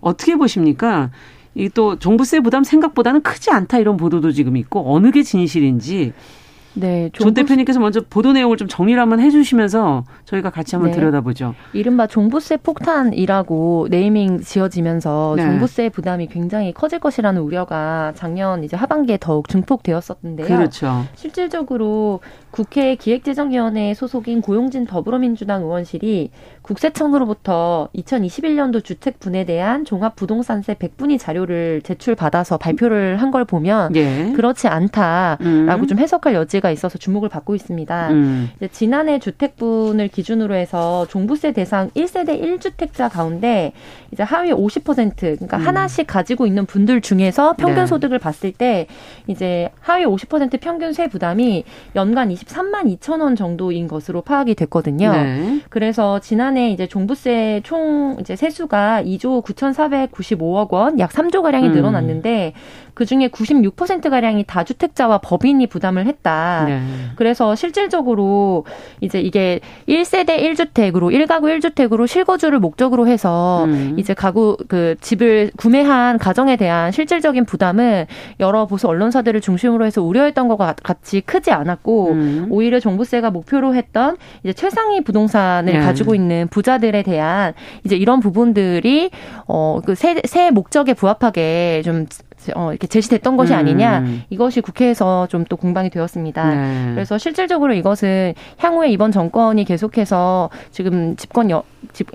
[0.00, 1.10] 어떻게 보십니까?
[1.54, 6.14] 이또 종부세 부담 생각보다는 크지 않다 이런 보도도 지금 있고 어느 게 진실인지
[6.74, 7.10] 네.
[7.12, 10.96] 조 대표님께서 먼저 보도 내용을 좀 정리를 한번 해주시면서 저희가 같이 한번 네.
[10.98, 11.54] 들여다보죠.
[11.72, 15.42] 이른바 종부세 폭탄이라고 네이밍 지어지면서 네.
[15.44, 20.46] 종부세 부담이 굉장히 커질 것이라는 우려가 작년 이제 하반기에 더욱 증폭되었었는데요.
[20.46, 21.04] 그렇죠.
[21.14, 26.30] 실질적으로 국회 기획재정위원회 소속인 고용진 더불어민주당 의원실이
[26.62, 34.30] 국세청으로부터 2021년도 주택 분에 대한 종합부동산세 100분위 자료를 제출받아서 발표를 한 걸 보면 예.
[34.36, 35.86] 그렇지 않다라고 음.
[35.86, 38.10] 좀 해석할 여지 가 있어서 주목을 받고 있습니다.
[38.10, 38.50] 음.
[38.70, 43.72] 지난해 주택분을 기준으로 해서 종부세 대상 1세대 1주택자 가운데
[44.12, 45.66] 이제 하위 50% 그러니까 음.
[45.66, 47.86] 하나씩 가지고 있는 분들 중에서 평균 네.
[47.86, 48.86] 소득을 봤을 때
[49.26, 51.64] 이제 하위 50% 평균 세 부담이
[51.96, 55.10] 연간 23만 2천 원 정도인 것으로 파악이 됐거든요.
[55.12, 55.60] 네.
[55.68, 61.72] 그래서 지난해 이제 종부세 총 이제 세수가 2조 9,495억 원, 약 3조 가량이 음.
[61.72, 62.52] 늘어났는데
[62.94, 66.51] 그 중에 96% 가량이 다주택자와 법인이 부담을 했다.
[66.66, 66.82] 네.
[67.16, 68.64] 그래서 실질적으로
[69.00, 73.96] 이제 이게 1세대 1주택으로 1가구 1주택으로 실거주를 목적으로 해서 음.
[73.98, 78.06] 이제 가구 그 집을 구매한 가정에 대한 실질적인 부담은
[78.40, 82.46] 여러 보수 언론사들을 중심으로 해서 우려했던 것과 같이 크지 않았고 음.
[82.50, 85.80] 오히려 종부세가 목표로 했던 이제 최상위 부동산을 네.
[85.80, 89.10] 가지고 있는 부자들에 대한 이제 이런 부분들이
[89.46, 92.06] 어그세 목적에 부합하게 좀
[92.54, 94.22] 어, 이렇게 제시됐던 것이 아니냐 음.
[94.30, 96.54] 이것이 국회에서 좀 또 공방이 되었습니다.
[96.54, 96.90] 네.
[96.94, 101.62] 그래서 실질적으로 이것은 향후에 이번 정권이 계속해서 지금 집권 여,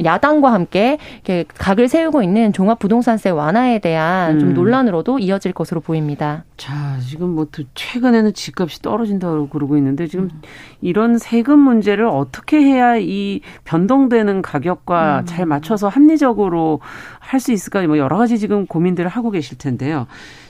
[0.03, 4.39] 야당과 함께 이렇게 각을 세우고 있는 종합부동산세 완화에 대한 음.
[4.39, 6.43] 좀 논란으로도 이어질 것으로 보입니다.
[6.57, 10.41] 자, 지금 뭐 최근에는 집값이 떨어진다고 그러고 있는데 지금 음.
[10.81, 15.25] 이런 세금 문제를 어떻게 해야 이 변동되는 가격과 음.
[15.25, 16.81] 잘 맞춰서 합리적으로
[17.19, 17.81] 할 수 있을까?
[17.83, 20.07] 뭐 여러 가지 지금 고민들을 하고 계실 텐데요.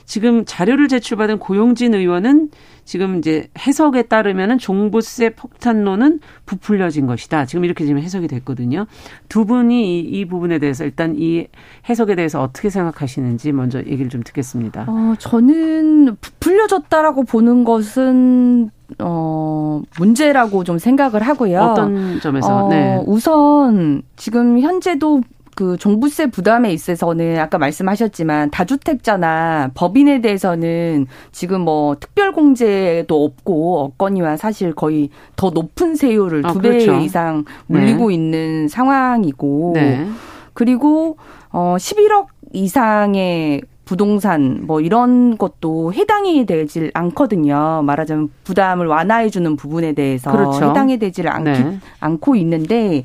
[0.08, 2.48] 지금 자료를 제출받은 고용진 의원은
[2.86, 7.44] 지금 이제 해석에 따르면은 종부세 폭탄론은 부풀려진 것이다.
[7.44, 8.86] 지금 이렇게 지금 해석이 됐거든요.
[9.28, 11.46] 두 분이 이, 이 부분에 대해서 일단 이
[11.90, 14.86] 해석에 대해서 어떻게 생각하시는지 먼저 얘기를 좀 듣겠습니다.
[14.88, 21.60] 어, 저는 부풀려졌다라고 보는 것은 어, 문제라고 좀 생각을 하고요.
[21.60, 22.64] 어떤 점에서?
[22.64, 22.98] 어, 네.
[23.06, 25.20] 우선 지금 현재도
[25.58, 34.36] 그 종부세 부담에 있어서는 아까 말씀하셨지만 다주택자나 법인에 대해서는 지금 뭐 특별 공제도 없고 없거니와
[34.36, 36.94] 사실 거의 더 높은 세율을 아, 두배 그렇죠.
[37.00, 38.14] 이상 물리고 네.
[38.14, 40.06] 있는 상황이고 네.
[40.52, 41.16] 그리고
[41.50, 47.82] 어 11억 이상의 부동산 뭐 이런 것도 해당이 되질 않거든요.
[47.84, 50.70] 말하자면 부담을 완화해 주는 부분에 대해서 그렇죠.
[50.70, 51.78] 해당이 되지를 않기, 네.
[51.98, 53.02] 않고 있는데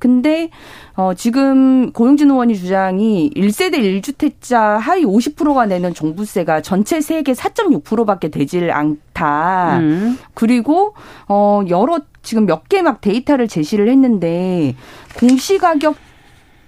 [0.00, 0.50] 근데
[0.96, 8.72] 어 지금 고용진 의원이 주장이 1세대 1주택자 하위 50%가 내는 종부세가 전체 세액의 4.6%밖에 되질
[8.72, 9.78] 않다.
[9.78, 10.18] 음.
[10.34, 10.94] 그리고
[11.28, 14.74] 어 여러 지금 몇 개 막 데이터를 제시를 했는데
[15.16, 15.94] 공시 가격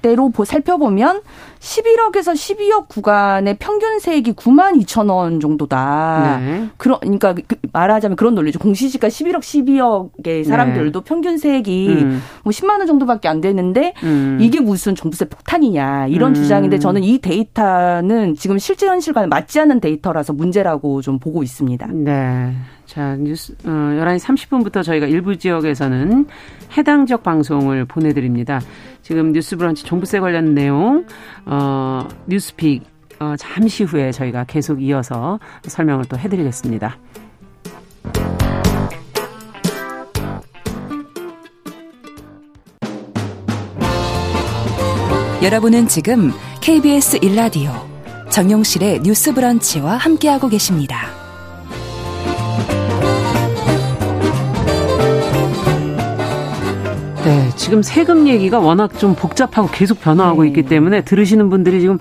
[0.02, 1.22] 대로 살펴보면
[1.62, 6.40] 11억에서 12억 구간의 평균 세액이 9만 2천 원 정도다.
[6.40, 6.68] 네.
[6.77, 8.59] 그러, 그러니까 그 말하자면 그런 논리죠.
[8.59, 11.05] 공시지가 11억, 12억의 사람들도 네.
[11.09, 12.22] 평균 세액이 음.
[12.42, 14.38] 뭐 10만 원 정도밖에 안 되는데 음.
[14.40, 16.35] 이게 무슨 종부세 폭탄이냐 이런 음.
[16.35, 21.87] 주장인데 저는 이 데이터는 지금 실제 현실과 맞지 않는 데이터라서 문제라고 좀 보고 있습니다.
[21.92, 22.53] 네.
[22.86, 26.26] 자, 뉴스, 어, 11시 30분부터 저희가 일부 지역에서는
[26.76, 28.60] 해당 지역 방송을 보내드립니다.
[29.02, 31.06] 지금 뉴스 브런치 종부세 관련 내용,
[31.46, 32.82] 어, 뉴스픽,
[33.18, 36.98] 어, 잠시 후에 저희가 계속 이어서 설명을 또 해드리겠습니다.
[45.42, 47.72] 여러분은 지금 KBS 1라디오
[48.30, 51.21] 정용실의 뉴스 브런치와 함께하고 계십니다.
[57.24, 60.48] 네, 지금 세금 얘기가 워낙 좀 복잡하고 계속 변화하고 네.
[60.48, 61.98] 있기 때문에 들으시는 분들이 지금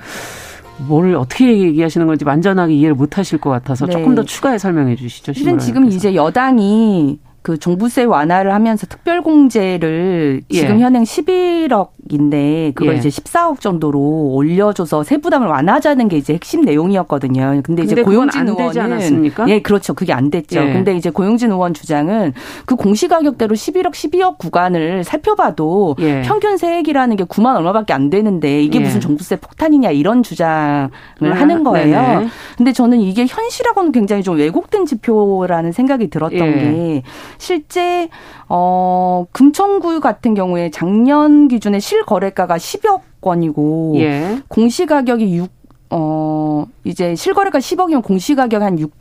[0.88, 3.93] 뭘 어떻게 얘기하시는 건지 완전하게 이해를 못 하실 것 같아서 네.
[3.93, 5.34] 조금 더 추가해 설명해 주시죠.
[5.34, 10.84] 실은 지금 이제 여당이 그 종부세 완화를 하면서 특별공제를 지금 예.
[10.84, 12.97] 현행 11억인데 그걸 예.
[12.99, 17.62] 이제 14억 정도로 올려줘서 세부담을 완화하자는 게 이제 핵심 내용이었거든요.
[17.63, 20.60] 근데 이제 고용진 의원은 예 그렇죠 그게 안 됐죠.
[20.60, 20.73] 예.
[20.73, 22.34] 근데 이제 고용진 의원 주장은
[22.65, 26.21] 그 공시가격대로 11억 12억 구간을 살펴봐도 예.
[26.21, 28.84] 평균 세액이라는 게 9만 얼마밖에 안 되는데 이게 예.
[28.84, 30.91] 무슨 종부세 폭탄이냐 이런 주장을
[31.23, 32.01] 아, 하는 거예요.
[32.01, 32.27] 네네.
[32.58, 36.51] 근데 저는 이게 현실하고는 굉장히 좀 왜곡된 지표라는 생각이 들었던 예.
[36.51, 37.04] 게
[37.37, 38.09] 실제
[38.49, 44.41] 어 금천구 같은 경우에 작년 기준에 실거래가가 10억 원이고 예.
[44.47, 48.91] 공시가격이 6 어, 이제 실거래가 10억이면 공시가격 한 6,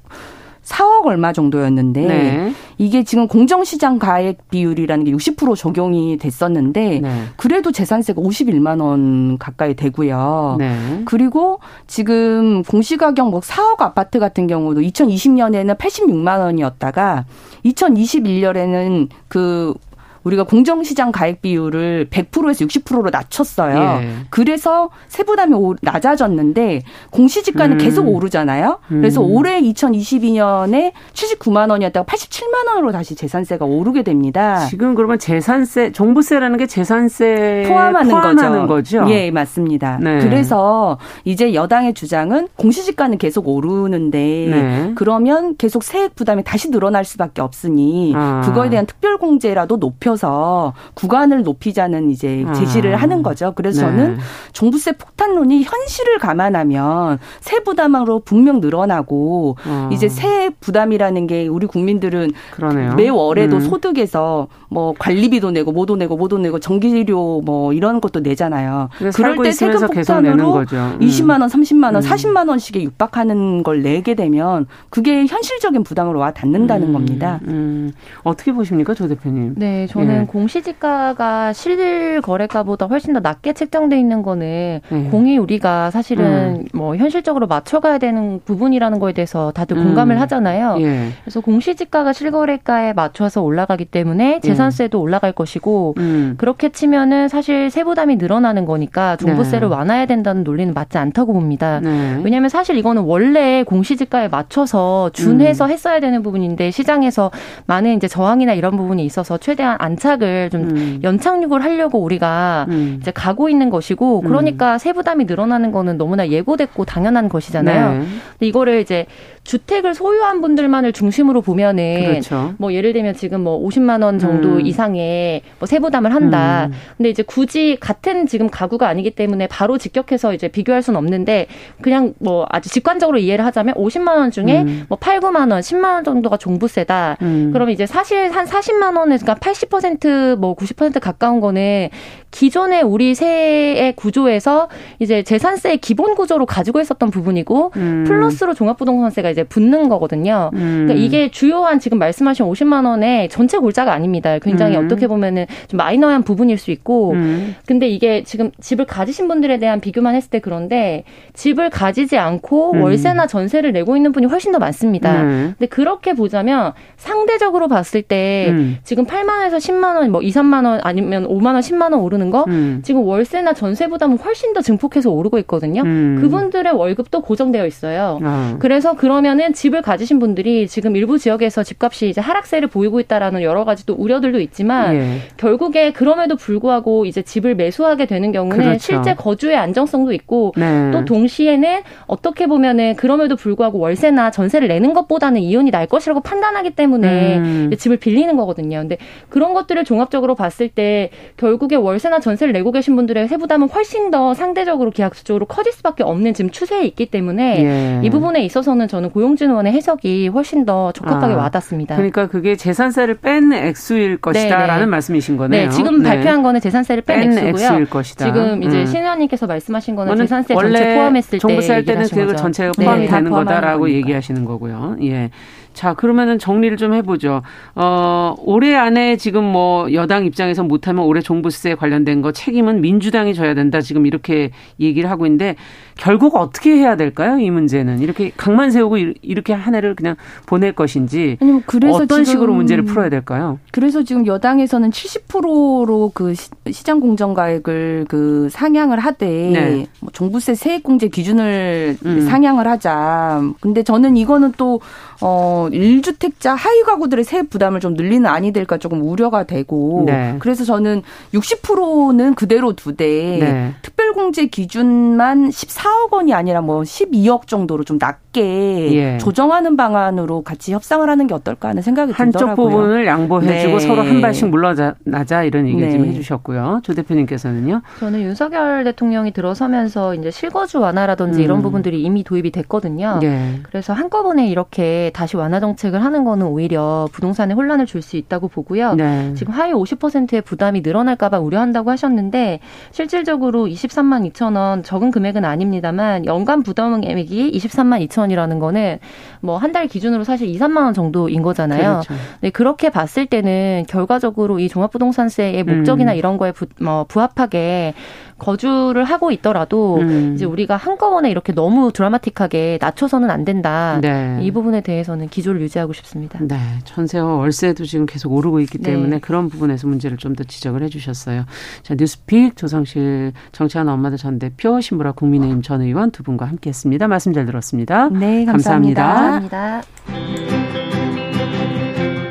[0.65, 2.53] 4억 얼마 정도였는데 네.
[2.79, 7.23] 이게 지금 공정시장 가액 비율이라는 게 60% 적용이 됐었는데 네.
[7.37, 10.57] 그래도 재산세가 51만 원 가까이 되고요.
[10.59, 11.03] 네.
[11.05, 17.25] 그리고 지금 공시가격 뭐 4억 아파트 같은 경우도 2020년에는 86만 원이었다가
[17.65, 19.75] 2021년에는 그
[20.25, 24.01] 우리가 공정시장 가액 비율을 100%에서 60%로 낮췄어요.
[24.03, 24.11] 예.
[24.31, 27.79] 그래서 세부담이 낮아졌는데 공시지가는 음.
[27.79, 28.81] 계속 오르잖아요.
[28.89, 29.31] 그래서 음.
[29.31, 34.67] 올해 2022년에 79만 원이었다가 87만 원으로 다시 재산세가 오르게 됩니다.
[34.67, 38.81] 지금 그러면 재산세, 종부세라는 게 재산세 포함하는, 포함하는 거죠.
[39.01, 39.07] 거죠?
[39.11, 39.99] 예, 맞습니다.
[40.01, 40.21] 네.
[40.21, 44.93] 그래서 이제 여당의 주장은 공시지가는 계속 오르는데 네.
[44.95, 48.43] 그러면 계속 세액 부담이 다시 늘어날 수밖에 없으니 아.
[48.45, 52.99] 그거에 대한 특별 공제라도 높여 높여서 구간을 높이자는 이제 제시를 아.
[52.99, 53.53] 하는 거죠.
[53.55, 53.97] 그래서 네.
[53.97, 54.19] 저는
[54.53, 59.89] 종부세 폭탄론이 현실을 감안하면 세 부담으로 분명 늘어나고 아.
[59.93, 62.95] 이제 세 부담이라는 게 우리 국민들은 그러네요.
[62.95, 63.61] 매 월에도 음.
[63.61, 68.89] 소득에서 뭐 관리비도 내고 뭐도 내고 뭐도 내고 전기료 뭐 이런 것도 내잖아요.
[69.15, 70.99] 그럴 때 세금 폭탄으로 음.
[71.01, 72.01] 20만 원, 30만 원, 음.
[72.01, 76.93] 40만 원씩에 육박하는 걸 내게 되면 그게 현실적인 부담으로 와 닿는다는 음.
[76.93, 77.41] 겁니다.
[77.45, 77.93] 음.
[78.23, 79.55] 어떻게 보십니까, 조 대표님?
[79.57, 80.27] 네, 저는 예.
[80.27, 85.03] 공시지가가 실거래가보다 훨씬 더 낮게 책정돼 있는 거는 예.
[85.11, 86.25] 공이 우리가 사실은
[86.61, 86.65] 음.
[86.73, 89.85] 뭐 현실적으로 맞춰가야 되는 부분이라는 거에 대해서 다들 음.
[89.85, 90.77] 공감을 하잖아요.
[90.81, 91.09] 예.
[91.23, 94.41] 그래서 공시지가가 실거래가에 맞춰서 올라가기 때문에 예.
[94.41, 96.35] 재산세도 올라갈 것이고 음.
[96.39, 99.75] 그렇게 치면은 사실 세부담이 늘어나는 거니까 종부세를 네.
[99.75, 101.81] 완화해야 된다는 논리는 맞지 않다고 봅니다.
[101.81, 102.21] 네.
[102.23, 105.71] 왜냐하면 사실 이거는 원래 공시지가에 맞춰서 준해서 음.
[105.71, 107.31] 했어야 되는 부분인데 시장에서
[107.67, 111.01] 많은 이제 저항이나 이런 부분이 있어서 최대한 안 착을 좀 음.
[111.03, 112.99] 연착륙을 하려고 우리가 음.
[113.01, 114.27] 이제 가고 있는 것이고 음.
[114.27, 117.93] 그러니까 세부담이 늘어나는 거는 너무나 예고됐고 당연한 것이잖아요.
[117.93, 117.99] 네.
[117.99, 119.07] 근데 이거를 이제
[119.45, 122.55] 주택을 소유한 분들만을 중심으로 보면은 그렇죠.
[122.59, 124.61] 뭐 예를 들면 지금 뭐 50만 원 정도 음.
[124.61, 126.67] 이상의 뭐 세부담을 한다.
[126.67, 126.73] 음.
[126.97, 131.47] 근데 이제 굳이 같은 지금 가구가 아니기 때문에 바로 직격해서 이제 비교할 수는 없는데
[131.81, 134.85] 그냥 뭐 아주 직관적으로 이해를 하자면 50만 원 중에 음.
[134.89, 137.17] 뭐 8, 9만 원, 10만 원 정도가 종부세다.
[137.19, 141.89] 그러면 이제 사실 한 40만 원에서 그러니까 80 80%뭐 90% 가까운 거는
[142.31, 148.05] 기존의 우리 세의 구조에서 이제 재산세의 기본 구조로 가지고 있었던 부분이고 음.
[148.07, 150.51] 플러스로 종합부동산세가 이제 붙는 거거든요.
[150.55, 150.87] 음.
[150.87, 154.39] 그러니까 이게 주요한 지금 말씀하신 50만 원의 전체 골자가 아닙니다.
[154.39, 154.85] 굉장히 음.
[154.85, 157.57] 어떻게 보면은 좀 마이너한 부분일 수 있고 음.
[157.67, 162.83] 근데 이게 지금 집을 가지신 분들에 대한 비교만 했을 때 그런데 집을 가지지 않고 음.
[162.83, 165.23] 월세나 전세를 내고 있는 분이 훨씬 더 많습니다.
[165.23, 165.55] 음.
[165.59, 170.81] 근데 그렇게 보자면 상대적으로 봤을 때 지금 8만 원에서 10만 원, 뭐 2, 3만 원
[170.83, 172.81] 아니면 5만 원, 10만 원 오르는 거 음.
[172.83, 175.83] 지금 월세나 전세보다는 훨씬 더 증폭해서 오르고 있거든요.
[175.83, 176.19] 음.
[176.21, 178.19] 그분들의 월급도 고정되어 있어요.
[178.23, 178.57] 아.
[178.59, 183.87] 그래서 그러면은 집을 가지신 분들이 지금 일부 지역에서 집값이 이제 하락세를 보이고 있다라는 여러 가지
[183.87, 185.19] 또 우려들도 있지만 예.
[185.37, 188.79] 결국에 그럼에도 불구하고 이제 집을 매수하게 되는 경우는 그렇죠.
[188.79, 190.91] 실제 거주의 안정성도 있고 네.
[190.93, 197.39] 또 동시에는 어떻게 보면은 그럼에도 불구하고 월세나 전세를 내는 것보다는 이윤이 날 것이라고 판단하기 때문에
[197.39, 197.71] 음.
[197.77, 198.79] 집을 빌리는 거거든요.
[198.79, 198.97] 근데
[199.29, 204.35] 그런 것 것들을 종합적으로 봤을 때 결국에 월세나 전세를 내고 계신 분들의 세부담은 훨씬 더
[204.35, 208.07] 상대적으로 계약수적으로 커질 수밖에 없는 지금 추세에 있기 때문에 예.
[208.07, 211.97] 이 부분에 있어서는 저는 고용진원의 해석이 훨씬 더 적합하게 아, 와닿습니다.
[211.97, 214.87] 그러니까 그게 재산세를 뺀 액수일 것이다라는 네네.
[214.87, 215.65] 말씀이신 거네요.
[215.65, 216.09] 네, 지금 네.
[216.11, 217.87] 발표한 거는 재산세를 뺀, 뺀 액수고요.
[217.87, 218.25] 것이다.
[218.25, 218.87] 지금 이제 음.
[218.87, 223.09] 신 의원님께서 말씀하신 거는 재산세 전체 포함했을 때 정부세 할 때는 그 전체가 포함이 네,
[223.09, 223.99] 되는 거다라고 거니까.
[223.99, 224.97] 얘기하시는 거고요.
[225.03, 225.31] 예.
[225.75, 227.43] 자, 그러면은 정리를 좀 해보죠.
[227.75, 233.55] 어, 올해 안에 지금 뭐 여당 입장에서 못하면 올해 종부세 관련된 거 책임은 민주당이 져야
[233.55, 233.81] 된다.
[233.81, 235.57] 지금 이렇게 얘기를 하고 있는데
[235.97, 237.39] 결국 어떻게 해야 될까요?
[237.39, 242.55] 이 문제는 이렇게 강만 세우고 이렇게 한 해를 그냥 보낼 것인지 아니면 그래서 어떤 식으로
[242.55, 243.59] 문제를 풀어야 될까요?
[243.71, 246.35] 그래서 지금 여당에서는 70%로 그
[246.71, 249.87] 시장 공정가액을 그 상향을 하되 네.
[250.01, 252.21] 뭐 종부세 세액공제 기준을 음.
[252.23, 253.43] 상향을 하자.
[253.61, 254.81] 근데 저는 이거는 또
[255.21, 260.37] 어, 1주택자 하위 가구들의 세액 부담을 좀 늘리는 아니 될까 조금 우려가 되고 네.
[260.39, 261.03] 그래서 저는
[261.35, 263.75] 60%는 그대로 두되 네.
[263.83, 269.19] 특별공제 기준만 14억 원이 아니라 뭐 12억 정도로 좀 낮게 예.
[269.19, 272.67] 조정하는 방안으로 같이 협상을 하는 게 어떨까 하는 생각이 한쪽 들더라고요.
[272.67, 273.87] 한쪽 부분을 양보해주고 네.
[273.87, 275.91] 서로 한 발씩 물러나자 이런 얘기 네.
[275.91, 276.81] 좀 해주셨고요.
[276.83, 277.83] 조 대표님께서는요?
[277.99, 281.45] 저는 윤석열 대통령이 들어서면서 이제 실거주 완화라든지 음.
[281.45, 283.21] 이런 부분들이 이미 도입이 됐거든요.
[283.23, 283.61] 예.
[283.63, 288.95] 그래서 한꺼번에 이렇게 다시 완화 정책을 하는 거는 오히려 부동산에 혼란을 줄 수 있다고 보고요.
[288.95, 289.35] 네.
[289.35, 292.61] 지금 하위 50%의 부담이 늘어날까 봐 우려한다고 하셨는데
[292.93, 298.99] 실질적으로 23만 2천 원 적은 금액은 아닙니다만 연간 부담 금액이 23만 2천 원이라는 거는
[299.41, 302.01] 뭐 한 달 기준으로 사실 2, 3만 원 정도인 거잖아요.
[302.03, 302.15] 그렇죠.
[302.41, 306.17] 네, 그렇게 봤을 때는 결과적으로 이 종합부동산세의 목적이나 음.
[306.17, 307.95] 이런 거에 부, 뭐 부합하게
[308.41, 310.33] 거주를 하고 있더라도 음.
[310.35, 313.99] 이제 우리가 한꺼번에 이렇게 너무 드라마틱하게 낮춰서는 안 된다.
[314.01, 314.39] 네.
[314.43, 316.39] 이 부분에 대해서는 기조를 유지하고 싶습니다.
[316.43, 316.57] 네.
[316.85, 318.93] 전세와 월세도 지금 계속 오르고 있기 네.
[318.93, 319.19] 때문에 네.
[319.21, 321.45] 그런 부분에서 문제를 좀 더 지적을 해 주셨어요.
[321.83, 327.09] 자, 뉴스픽 조성실 정치하는 엄마들 전 대표 신보라 국민의힘 전 의원 두 분과 함께 했습니다.
[327.09, 328.09] 말씀 잘 들었습니다.
[328.11, 329.41] 네, 감사합니다.
[329.51, 331.00] 감사합니다.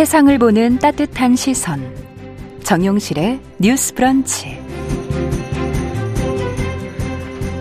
[0.00, 1.78] 세상을 보는 따뜻한 시선.
[2.62, 4.58] 정용실의 뉴스 브런치.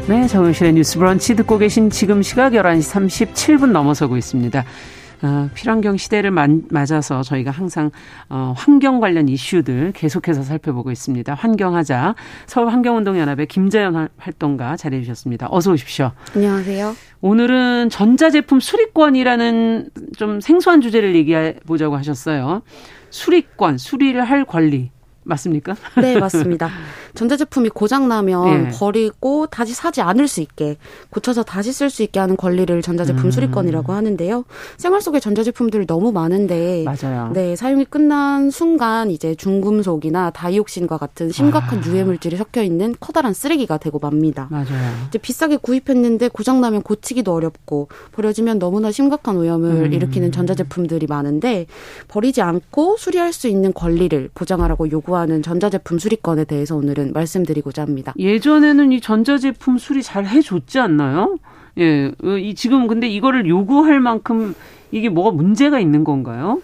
[0.07, 4.63] 네, 정용실의 뉴스 브런치 듣고 계신 지금 시각 11시 37분 넘어서고 있습니다.
[5.21, 7.91] 어, 필환경 시대를 맞아서 저희가 항상
[8.29, 11.33] 어, 환경 관련 이슈들 계속해서 살펴보고 있습니다.
[11.33, 15.47] 환경하자 서울 환경운동연합의 김재현 활동가 자리해 주셨습니다.
[15.51, 16.11] 어서 오십시오.
[16.35, 16.95] 안녕하세요.
[17.21, 22.61] 오늘은 전자제품 수리권이라는 좀 생소한 주제를 얘기해 보자고 하셨어요.
[23.09, 24.91] 수리권, 수리를 할 권리.
[25.29, 25.75] 맞습니까?
[26.01, 26.69] 네, 맞습니다.
[27.15, 28.69] 전자제품이 고장나면 네.
[28.73, 30.77] 버리고 다시 사지 않을 수 있게
[31.11, 33.31] 고쳐서 다시 쓸 수 있게 하는 권리를 전자제품 음.
[33.31, 34.45] 수리권이라고 하는데요.
[34.77, 37.31] 생활 속에 전자제품들이 너무 많은데 맞아요.
[37.33, 41.81] 네, 사용이 끝난 순간 이제 중금속이나 다이옥신과 같은 심각한 아.
[41.85, 44.47] 유해 물질이 섞여 있는 커다란 쓰레기가 되고 맙니다.
[44.49, 44.65] 맞아요.
[45.07, 49.93] 이제 비싸게 구입했는데 고장나면 고치기도 어렵고 버려지면 너무나 심각한 오염을 음.
[49.93, 51.67] 일으키는 전자제품들이 많은데
[52.07, 57.81] 버리지 않고 수리할 수 있는 권리를 보장하라고 요구하 는 전자제품 수리권에 대해서 오늘은 오늘은 말씀드리고자
[57.81, 58.13] 합니다.
[58.17, 61.37] 예전에는 이 전자제품 수리 잘 해줬지 않나요?
[61.77, 64.53] 예, 어, 이 지금 근데 이거를 요구할 만큼
[64.91, 66.61] 이게 뭐가 문제가 있는 건가요?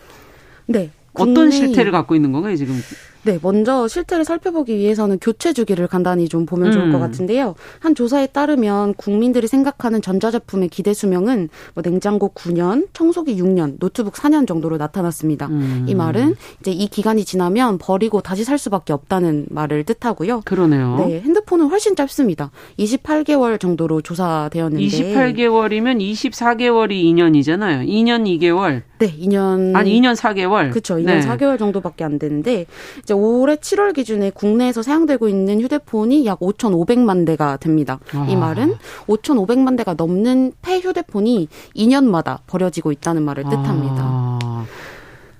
[0.66, 0.92] 네.
[1.14, 2.76] 어떤 실태를 갖고 있는 건가요, 지금?
[3.26, 6.92] 네, 먼저 실태를 살펴보기 위해서는 교체 주기를 간단히 좀 보면 좋을 음.
[6.92, 7.56] 것 같은데요.
[7.80, 14.48] 한 조사에 따르면 국민들이 생각하는 전자제품의 기대 수명은 뭐 냉장고 9년, 청소기 6년, 노트북 4년
[14.48, 15.48] 정도로 나타났습니다.
[15.48, 15.86] 음.
[15.88, 20.42] 이 말은 이제 이 기간이 지나면 버리고 다시 살 수밖에 없다는 말을 뜻하고요.
[20.46, 20.98] 그러네요.
[21.08, 22.52] 네, 핸드폰은 훨씬 짧습니다.
[22.78, 27.88] 28개월 정도로 조사되었는데 28개월이면 24개월이 2년이잖아요.
[27.88, 28.84] 2년 2개월.
[29.00, 30.70] 네, 2년 아니 2년 4개월.
[30.70, 30.96] 그렇죠.
[30.96, 31.20] 2년 네.
[31.22, 32.66] 4개월 정도밖에 안 되는데
[33.00, 38.00] 이제 올해 7월 기준에 국내에서 사용되고 있는 휴대폰이 약 5,500만 대가 됩니다.
[38.14, 38.28] 아.
[38.30, 38.76] 이 말은
[39.08, 43.96] 5,500만 대가 넘는 폐 휴대폰이 2년마다 버려지고 있다는 말을 뜻합니다.
[44.00, 44.66] 아.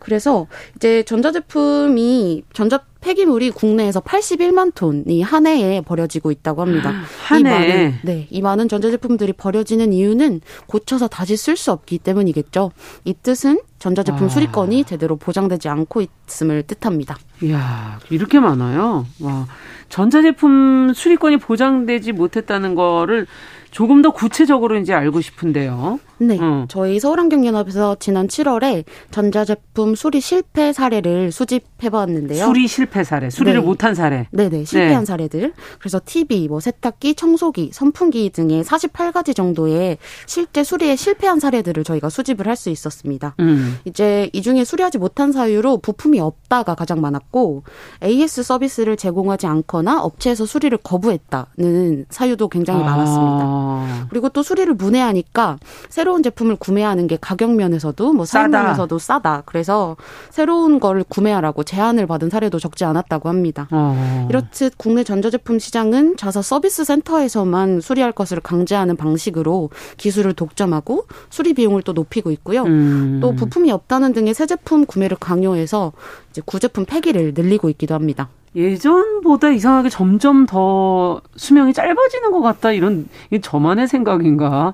[0.06, 6.94] 그래서 이제 전자제품이 전자 폐기물이 국내에서 81만 톤이 한 해에 버려지고 있다고 합니다.
[7.24, 7.50] 한 해.
[7.50, 12.72] 이 많은 네, 이 많은 전자제품들이 버려지는 이유는 고쳐서 다시 쓸 수 없기 때문이겠죠.
[13.04, 14.30] 이 뜻은 전자제품 아.
[14.30, 17.18] 수리권이 제대로 보장되지 않고 있음을 뜻합니다.
[17.42, 19.06] 이야, 이렇게 많아요.
[19.22, 19.46] 와.
[19.90, 23.28] 전자제품 수리권이 보장되지 못했다는 거를
[23.76, 26.00] 조금 더 구체적으로 이제 알고 싶은데요.
[26.18, 26.40] 네.
[26.40, 26.64] 어.
[26.70, 32.46] 저희 서울환경연합에서 지난 7월에 전자제품 수리 실패 사례를 수집해 봤는데요.
[32.46, 33.66] 수리 실패 사례, 수리를 네.
[33.66, 34.28] 못한 사례.
[34.32, 35.06] 네네, 실패한 네.
[35.06, 35.52] 사례들.
[35.80, 42.48] 그래서 TV, 뭐 세탁기, 청소기, 선풍기 등의 48가지 정도의 실제 수리에 실패한 사례들을 저희가 수집을
[42.48, 43.36] 할 수 있었습니다.
[43.42, 43.78] 음.
[43.84, 47.64] 이제 이 중에 수리하지 못한 사유로 부품이 없다가 가장 많았고
[48.02, 52.86] AS 서비스를 제공하지 않거나 업체에서 수리를 거부했다는 사유도 굉장히 아.
[52.86, 53.65] 많았습니다.
[54.10, 55.58] 그리고 또 수리를 문의하니까
[55.90, 59.44] 새로운 제품을 구매하는 게 가격 면에서도 뭐 사용 면에서도 싸다.
[59.46, 59.96] 그래서
[60.30, 63.68] 새로운 걸 구매하라고 제안을 받은 사례도 적지 않았다고 합니다.
[63.72, 64.28] 어.
[64.30, 71.82] 이렇듯 국내 전자제품 시장은 자사 서비스 센터에서만 수리할 것을 강제하는 방식으로 기술을 독점하고 수리 비용을
[71.84, 72.64] 또 높이고 있고요.
[72.64, 73.20] 음.
[73.22, 75.94] 또 부품이 없다는 등의 새 제품 구매를 강요해서
[76.30, 78.30] 이제 구제품 폐기를 늘리고 있기도 합니다.
[78.56, 84.74] 예전보다 이상하게 점점 더 수명이 짧아지는 것 같다 이런 이게 저만의 생각인가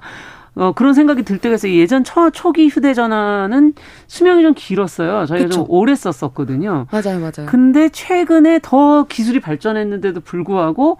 [0.53, 1.73] 어, 그런 생각이 들 때가 있어요.
[1.73, 3.73] 예전 초, 초기 휴대전화는
[4.07, 5.25] 수명이 좀 길었어요.
[5.25, 5.59] 저희가 그쵸.
[5.59, 6.87] 좀 오래 썼었거든요.
[6.91, 7.47] 맞아요, 맞아요.
[7.47, 10.97] 근데 최근에 더 기술이 발전했는데도 불구하고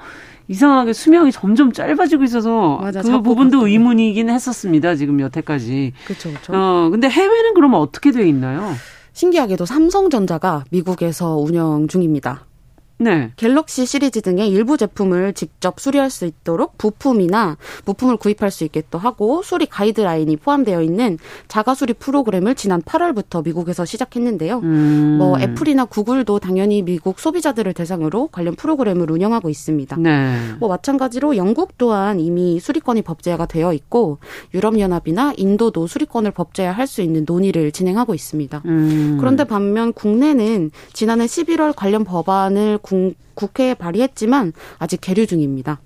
[0.48, 3.72] 이상하게 수명이 점점 짧아지고 있어서 맞아, 그 부분도 바뀌네.
[3.72, 4.96] 의문이긴 했었습니다.
[4.96, 5.94] 지금 여태까지.
[6.06, 6.54] 그렇죠, 그렇죠.
[6.56, 8.72] 어, 근데 해외는 그러면 어떻게 돼 있나요?
[9.14, 12.46] 신기하게도 삼성전자가 미국에서 운영 중입니다.
[13.02, 13.32] 네.
[13.36, 19.00] 갤럭시 시리즈 등의 일부 제품을 직접 수리할 수 있도록 부품이나 부품을 구입할 수 있게 또
[19.00, 24.60] 하고 수리 가이드라인이 포함되어 있는 자가 수리 프로그램을 지난 8월부터 미국에서 시작했는데요.
[24.60, 25.18] 음.
[25.18, 29.96] 뭐 애플이나 구글도 당연히 미국 소비자들을 대상으로 관련 프로그램을 운영하고 있습니다.
[29.98, 30.38] 네.
[30.60, 34.20] 뭐 마찬가지로 영국 또한 이미 수리권이 법제화가 되어 있고
[34.54, 38.62] 유럽 연합이나 인도도 수리권을 법제화할 수 있는 논의를 진행하고 있습니다.
[38.66, 39.18] 음.
[39.20, 42.80] 그런데 반면 국내는 지난해 11월 관련 법안을
[43.34, 45.80] 국회에 발의했지만 아직 계류 중입니다.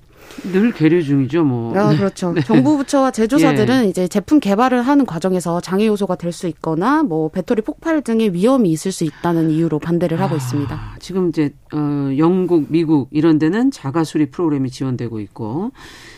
[0.52, 1.78] 늘 계류 중이죠, 뭐.
[1.78, 2.34] 아, 그렇죠.
[2.34, 2.42] 네.
[2.42, 3.90] 정부 부처와 제조사들은 예.
[3.90, 8.72] 이제 제품 개발을 하는 과정에서 장애 요소가 될 수 있거나 뭐 배터리 폭발 등의 위험이
[8.72, 10.96] 있을 수 있다는 이유로 반대를 하고 아, 있습니다.
[11.00, 15.72] 지금 이제 어 영국, 미국 이런 데는 자가 수리 프로그램이 지원되고 있고.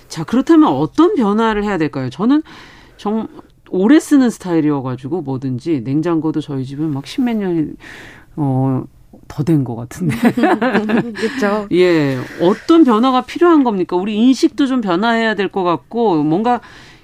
[0.08, 2.10] 자, 그렇다면 어떤 변화를 해야 될까요?
[2.10, 2.42] 저는
[2.96, 3.28] 정
[3.70, 7.74] 오래 쓰는 스타일이어 가지고 뭐든지 냉장고도 저희 집은 막 십몇 년이
[8.38, 8.86] 어
[9.28, 10.16] 더 된 것 같은데.
[11.14, 11.68] 그렇죠.
[11.74, 13.96] 예, 어떤 변화가 필요한 겁니까?
[13.96, 16.60] 우리 인식도 좀 변화해야 될 것 같고 뭔가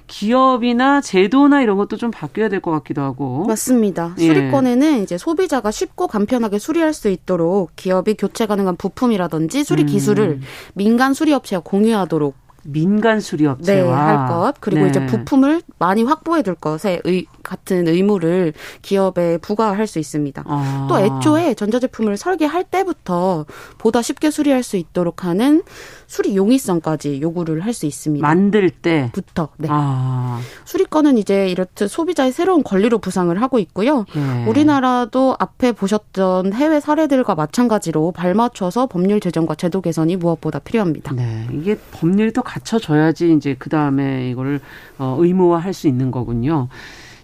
[0.06, 3.44] 기업이나 제도나 이런 것도 좀 바뀌어야 될 것 같기도 하고.
[3.46, 4.14] 맞습니다.
[4.18, 4.26] 예.
[4.26, 9.86] 수리권에는 이제 소비자가 쉽고 간편하게 수리할 수 있도록 기업이 교체 가능한 부품이라든지 수리 음.
[9.86, 10.40] 기술을 음.
[10.74, 12.34] 민간 수리업체와 공유하도록
[12.64, 14.54] 민간 수리업체와 네, 할 것.
[14.60, 14.88] 그리고 네.
[14.88, 20.44] 이제 부품을 많이 확보해 둘 것에 의, 같은 의무를 기업에 부과할 수 있습니다.
[20.46, 20.86] 아.
[20.88, 23.44] 또 애초에 전자제품을 설계할 때부터
[23.78, 25.62] 보다 쉽게 수리할 수 있도록 하는
[26.06, 28.26] 수리 용이성까지 요구를 할 수 있습니다.
[28.26, 29.48] 만들 때부터.
[29.58, 29.68] 네.
[29.70, 30.40] 아.
[30.64, 34.06] 수리권은 이제 이렇듯 소비자의 새로운 권리로 부상을 하고 있고요.
[34.16, 34.44] 예.
[34.46, 41.12] 우리나라도 앞에 보셨던 해외 사례들과 마찬가지로 발맞춰서 법률 제정과 제도 개선이 무엇보다 필요합니다.
[41.14, 41.46] 네.
[41.52, 44.60] 이게 법률도 갖춰져야지 이제 그 다음에 이거를
[44.98, 46.68] 어, 의무화할 수 있는 거군요.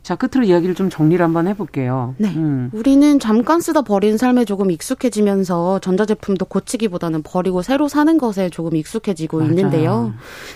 [0.03, 2.15] 자, 끝으로 이야기를 좀 정리를 한번 해볼게요.
[2.19, 2.29] 네.
[2.35, 2.71] 음.
[2.73, 9.39] 우리는 잠깐 쓰다 버린 삶에 조금 익숙해지면서 전자제품도 고치기보다는 버리고 새로 사는 것에 조금 익숙해지고
[9.39, 9.51] 맞아요.
[9.51, 10.15] 있는데요.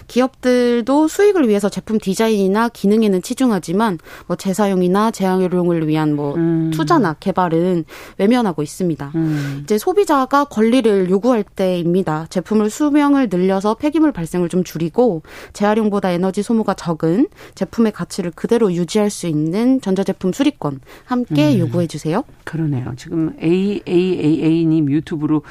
[0.09, 6.71] 기업들도 수익을 위해서 제품 디자인이나 기능에는 치중하지만 뭐 재사용이나 재활용을 위한 뭐 음.
[6.73, 7.85] 투자나 개발은
[8.19, 9.13] 외면하고 있습니다.
[9.15, 9.61] 음.
[9.63, 12.27] 이제 소비자가 권리를 요구할 때입니다.
[12.31, 15.23] 제품을 수명을 늘려서 폐기물 발생을 좀 줄이고
[15.53, 21.59] 재활용보다 에너지 소모가 적은 제품의 가치를 그대로 유지할 수 있는 있는 전자제품 수리권 함께 음.
[21.61, 22.25] 요구해 주세요.
[22.45, 22.95] 그러네요.
[22.97, 25.43] 지금 AAAA님 유튜브로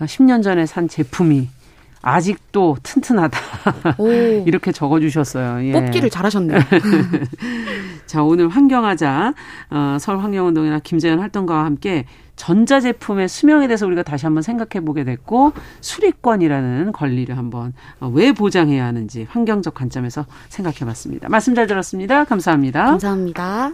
[0.00, 1.48] 10년 전에 산 제품이
[2.04, 3.38] 아직도 튼튼하다.
[4.44, 5.66] 이렇게 적어주셨어요.
[5.66, 5.72] 예.
[5.72, 6.60] 뽑기를 잘하셨네요.
[8.06, 9.32] 자, 오늘 환경하자,
[9.70, 12.04] 어, 서울 환경운동이나 김재현 활동가와 함께
[12.36, 18.84] 전자제품의 수명에 대해서 우리가 다시 한번 생각해 보게 됐고 수리권이라는 권리를 한번 어, 왜 보장해야
[18.84, 21.28] 하는지 환경적 관점에서 생각해 봤습니다.
[21.30, 22.24] 말씀 잘 들었습니다.
[22.24, 22.84] 감사합니다.
[22.84, 23.72] 감사합니다.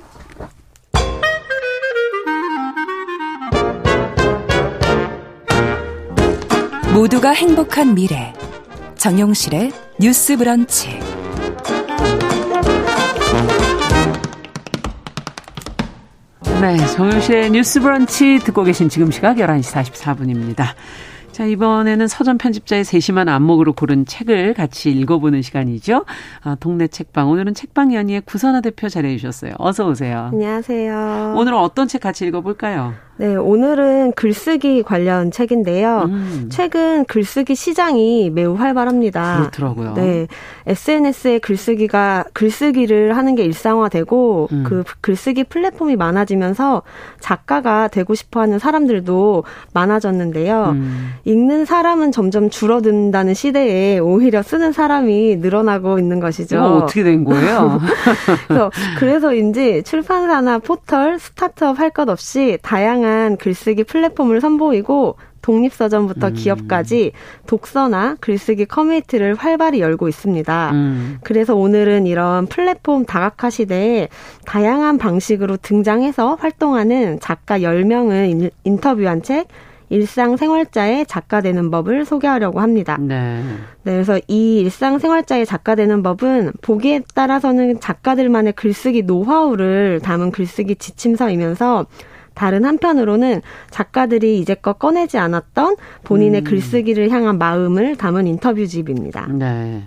[6.95, 8.33] 모두가 행복한 미래
[8.97, 9.71] 정용실의
[10.01, 10.99] 뉴스 브런치
[16.61, 20.65] 네, 정영실의 뉴스 브런치 듣고 계신 지금 시각 11시 44분입니다.
[21.31, 26.05] 자, 이번에는 서점 편집자의 세심한 안목으로 고른 책을 같이 읽어보는 시간이죠.
[26.43, 27.31] 아, 동네 책방.
[27.31, 29.53] 오늘은 책방 연의의 구선아 대표 자리해 주셨어요.
[29.59, 30.31] 어서 오세요.
[30.33, 31.35] 안녕하세요.
[31.37, 32.95] 오늘은 어떤 책 같이 읽어볼까요?
[33.21, 36.05] 네, 오늘은 글쓰기 관련 책인데요.
[36.07, 36.49] 음.
[36.51, 39.41] 최근 글쓰기 시장이 매우 활발합니다.
[39.41, 39.93] 그렇더라고요.
[39.93, 40.27] 네.
[40.67, 44.65] SNS에 글쓰기가 글쓰기를 하는 게 일상화되고 음.
[44.67, 46.81] 그 글쓰기 플랫폼이 많아지면서
[47.19, 49.45] 작가가 되고 싶어 하는 사람들도
[49.75, 50.71] 많아졌는데요.
[50.71, 51.11] 음.
[51.27, 56.57] 읽는 사람은 점점 줄어든다는 시대에 오히려 쓰는 사람이 늘어나고 있는 것이죠.
[56.57, 57.81] 이거 어떻게 된 거예요?
[58.49, 66.35] 그래서 그래서인지 출판사나 포털, 스타트업 할 것 없이 다양한 다양한 글쓰기 플랫폼을 선보이고 독립서점부터 음.
[66.35, 67.13] 기업까지
[67.47, 70.71] 독서나 글쓰기 커뮤니티를 활발히 열고 있습니다.
[70.73, 71.19] 음.
[71.25, 74.09] 그래서 오늘은 이런 플랫폼 다각화 시대에
[74.45, 79.49] 다양한 방식으로 등장해서 활동하는 작가 10명을 인터뷰한 책
[79.89, 82.97] 일상생활자의 작가 되는 법을 소개하려고 합니다.
[83.01, 83.43] 네.
[83.83, 83.93] 네.
[83.93, 91.87] 그래서 이 일상생활자의 작가 되는 법은 보기에 따라서는 작가들만의 글쓰기 노하우를 담은 글쓰기 지침서이면서
[92.35, 96.45] 다른 한편으로는 작가들이 이제껏 꺼내지 않았던 본인의 음.
[96.45, 99.27] 글쓰기를 향한 마음을 담은 인터뷰집입니다.
[99.29, 99.87] 네.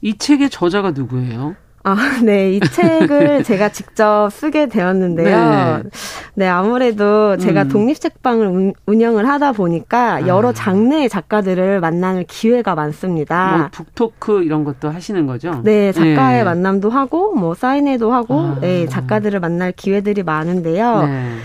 [0.00, 1.56] 이 책의 저자가 누구예요?
[1.84, 2.52] 아, 네.
[2.52, 5.80] 이 책을 제가 직접 쓰게 되었는데요.
[5.82, 5.90] 네,
[6.34, 7.68] 네 아무래도 제가 음.
[7.68, 10.52] 독립책방을 운영을 하다 보니까 여러 아.
[10.52, 13.56] 장르의 작가들을 만나는 기회가 많습니다.
[13.56, 15.62] 뭐 북토크 이런 것도 하시는 거죠?
[15.64, 16.44] 네, 작가의 네.
[16.44, 18.58] 만남도 하고 뭐 사인회도 하고 아.
[18.60, 21.06] 네, 작가들을 만날 기회들이 많은데요.
[21.06, 21.36] 네.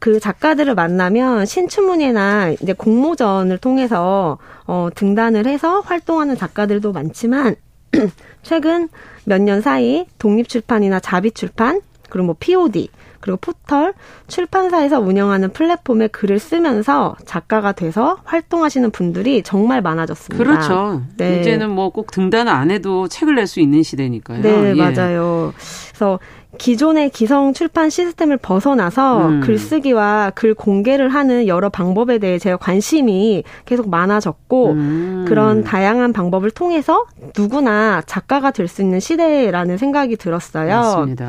[0.00, 7.56] 그 작가들을 만나면 신춘문예나 이제 공모전을 통해서 어 등단을 해서 활동하는 작가들도 많지만
[8.42, 8.88] 최근
[9.24, 12.88] 몇 년 사이 독립출판이나 자비출판 그리고 뭐 POD
[13.20, 13.92] 그리고 포털
[14.28, 20.42] 출판사에서 운영하는 플랫폼에 글을 쓰면서 작가가 돼서 활동하시는 분들이 정말 많아졌습니다.
[20.44, 21.02] 그렇죠.
[21.16, 21.40] 네.
[21.40, 24.40] 이제는 뭐 꼭 등단 안 해도 책을 낼 수 있는 시대니까요.
[24.42, 24.74] 네, 예.
[24.74, 25.52] 맞아요.
[25.88, 26.18] 그래서
[26.56, 29.40] 기존의 기성 출판 시스템을 벗어나서 음.
[29.42, 35.24] 글쓰기와 글 공개를 하는 여러 방법에 대해 제가 관심이 계속 많아졌고 음.
[35.28, 37.04] 그런 다양한 방법을 통해서
[37.36, 40.68] 누구나 작가가 될 수 있는 시대라는 생각이 들었어요.
[40.68, 41.28] 맞습니다.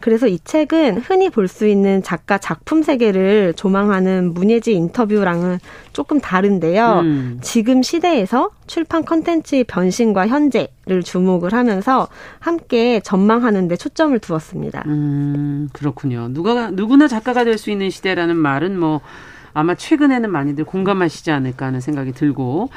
[0.00, 5.58] 그래서 이 책은 흔히 볼 수 있는 작가 작품 세계를 조망하는 문예지 인터뷰랑은
[5.92, 7.00] 조금 다른데요.
[7.00, 7.38] 음.
[7.40, 14.84] 지금 시대에서 출판 컨텐츠의 변신과 현재를 주목을 하면서 함께 전망하는 데 초점을 두었습니다.
[14.86, 16.28] 음, 그렇군요.
[16.30, 19.00] 누가 누구나 작가가 될 수 있는 시대라는 말은 뭐
[19.54, 22.68] 아마 최근에는 많이들 공감하시지 않을까 하는 생각이 들고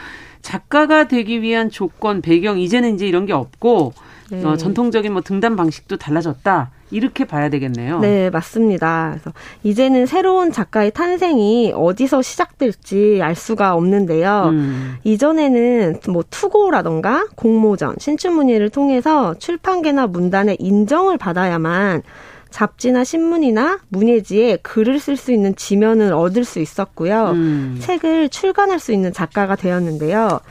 [0.42, 3.94] 작가가 되기 위한 조건, 배경 이제는 이제 이런 게 없고
[4.32, 4.44] 네.
[4.44, 6.72] 어, 전통적인 뭐 등단 방식도 달라졌다.
[6.92, 8.00] 이렇게 봐야 되겠네요.
[8.00, 9.12] 네, 맞습니다.
[9.14, 9.34] 그래서
[9.64, 14.50] 이제는 새로운 작가의 탄생이 어디서 시작될지 알 수가 없는데요.
[14.52, 14.96] 음.
[15.04, 22.04] 이전에는 뭐 투고라던가 공모전, 신춘문예를 통해서 출판계나 문단의 인정을 받아야만
[22.52, 27.32] 잡지나 신문이나 문예지에 글을 쓸 수 있는 지면을 얻을 수 있었고요.
[27.32, 27.78] 음.
[27.80, 30.42] 책을 출간할 수 있는 작가가 되었는데요.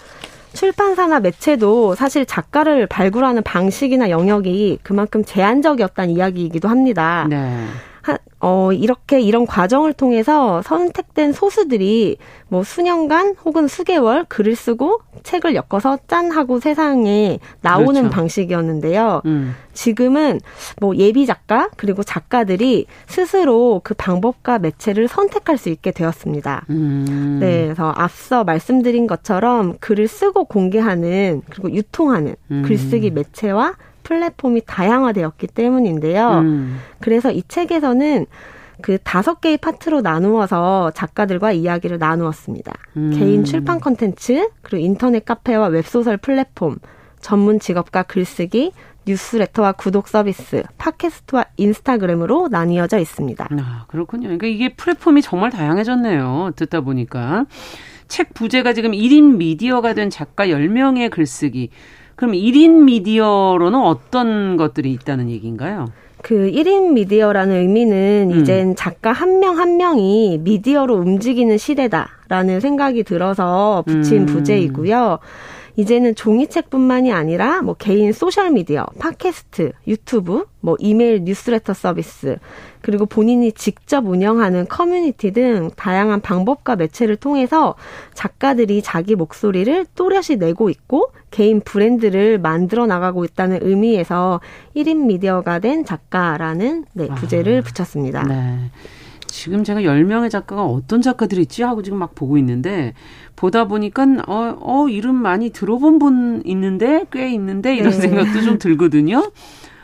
[0.52, 7.26] 출판사나 매체도 사실 작가를 발굴하는 방식이나 영역이 그만큼 제한적이었다는 이야기이기도 합니다.
[7.28, 7.66] 네.
[8.40, 12.16] 어, 이렇게 이런 과정을 통해서 선택된 소수들이
[12.48, 18.10] 뭐 수년간 혹은 수개월 글을 쓰고 책을 엮어서 짠 하고 세상에 나오는 그렇죠.
[18.10, 19.20] 방식이었는데요.
[19.26, 19.54] 음.
[19.74, 20.40] 지금은
[20.80, 26.64] 뭐 예비 작가 그리고 작가들이 스스로 그 방법과 매체를 선택할 수 있게 되었습니다.
[26.70, 27.38] 음.
[27.40, 32.62] 네, 그래서 앞서 말씀드린 것처럼 글을 쓰고 공개하는 그리고 유통하는 음.
[32.66, 36.40] 글쓰기 매체와 플랫폼이 다양화되었기 때문인데요.
[36.40, 36.78] 음.
[37.00, 38.26] 그래서 이 책에서는
[38.82, 42.72] 그 다섯 개의 파트로 나누어서 작가들과 이야기를 나누었습니다.
[42.96, 43.10] 음.
[43.10, 46.76] 개인 출판 콘텐츠, 그리고 인터넷 카페와 웹소설 플랫폼,
[47.20, 48.72] 전문 직업과 글쓰기,
[49.06, 53.48] 뉴스레터와 구독 서비스, 팟캐스트와 인스타그램으로 나뉘어져 있습니다.
[53.50, 54.24] 아, 그렇군요.
[54.24, 56.52] 그러니까 이게 플랫폼이 정말 다양해졌네요.
[56.56, 57.46] 듣다 보니까.
[58.08, 61.70] 책 부제가 지금 1인 미디어가 된 작가 10명의 글쓰기.
[62.20, 65.86] 그럼 1인 미디어로는 어떤 것들이 있다는 얘기인가요?
[66.22, 68.38] 그 1인 미디어라는 의미는 음.
[68.38, 74.26] 이젠 작가 한 명한 한 명이 미디어로 움직이는 시대다라는 생각이 들어서 붙인 음.
[74.26, 75.18] 부제이고요.
[75.76, 82.38] 이제는 종이책뿐만이 아니라 뭐 개인 소셜 미디어, 팟캐스트, 유튜브, 뭐 이메일 뉴스레터 서비스,
[82.82, 87.74] 그리고 본인이 직접 운영하는 커뮤니티 등 다양한 방법과 매체를 통해서
[88.14, 94.40] 작가들이 자기 목소리를 또렷이 내고 있고 개인 브랜드를 만들어 나가고 있다는 의미에서
[94.74, 98.22] 1인 미디어가 된 작가라는 네, 부제를 아, 붙였습니다.
[98.24, 98.70] 네.
[99.30, 102.94] 지금 제가 10명의 작가가 어떤 작가들이 있지 하고 지금 막 보고 있는데
[103.36, 107.96] 보다 보니까 어, 어 이름 많이 들어본 분 있는데 꽤 있는데 이런 네.
[107.96, 109.30] 생각도 좀 들거든요.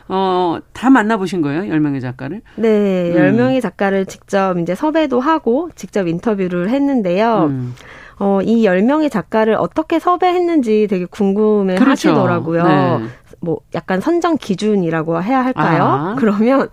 [0.09, 1.63] 어, 다 만나보신 거예요?
[1.63, 2.41] 10명의 작가를?
[2.55, 3.37] 네, 음.
[3.37, 7.47] 10명의 작가를 직접 이제 섭외도 하고 직접 인터뷰를 했는데요.
[7.49, 7.73] 음.
[8.19, 12.09] 어, 이 10명의 작가를 어떻게 섭외했는지 되게 궁금해 그렇죠.
[12.09, 12.63] 하시더라고요.
[12.63, 13.07] 네.
[13.39, 15.83] 뭐 약간 선정 기준이라고 해야 할까요?
[15.83, 16.15] 아.
[16.19, 16.69] 그러면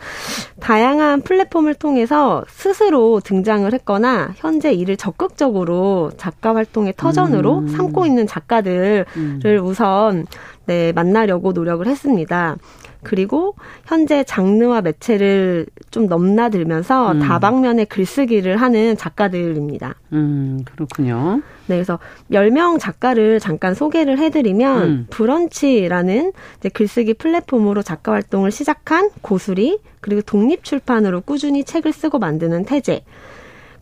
[0.61, 7.69] 다양한 플랫폼을 통해서 스스로 등장을 했거나 현재 이를 적극적으로 작가 활동의 터전으로 음.
[7.69, 9.41] 삼고 있는 작가들을 음.
[9.63, 10.27] 우선
[10.67, 12.57] 네, 만나려고 노력을 했습니다.
[13.05, 13.55] 그리고
[13.87, 17.21] 현재 장르와 매체를 좀 넘나들면서 음.
[17.21, 19.95] 다방면의 글쓰기를 하는 작가들입니다.
[20.13, 21.43] 음, 그렇군요.
[21.67, 21.99] 네, 그래서
[22.31, 25.07] 10명 작가를 잠깐 소개를 해드리면, 음.
[25.11, 26.33] 브런치라는
[26.73, 33.05] 글쓰기 플랫폼으로 작가 활동을 시작한 고수리, 그리고 독립 출판으로 꾸준히 책을 쓰고 만드는 태재,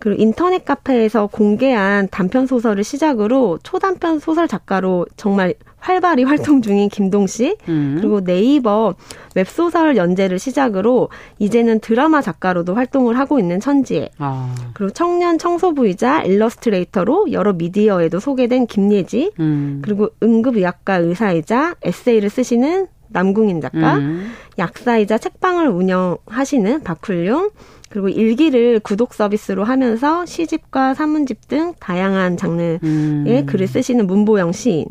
[0.02, 7.28] 그리고 인터넷 카페에서 공개한 단편 소설을 시작으로 초단편 소설 작가로 정말 활발히 활동 중인 김동
[7.28, 7.98] 씨, 음.
[8.00, 8.96] 그리고 네이버
[9.36, 14.52] 웹소설 연재를 시작으로 이제는 드라마 작가로도 활동을 하고 있는 천지에, 아.
[14.74, 19.82] 그리고 청년 청소부이자 일러스트레이터로 여러 미디어에도 소개된 김예지, 음.
[19.84, 24.32] 그리고 응급의학과 의사이자 에세이를 쓰시는 남궁인 작가, 음.
[24.58, 27.50] 약사이자 책방을 운영하시는 박훌룡,
[27.88, 33.46] 그리고 일기를 구독 서비스로 하면서 시집과 산문집 등 다양한 장르의 음.
[33.46, 34.86] 글을 쓰시는 문보영 시인.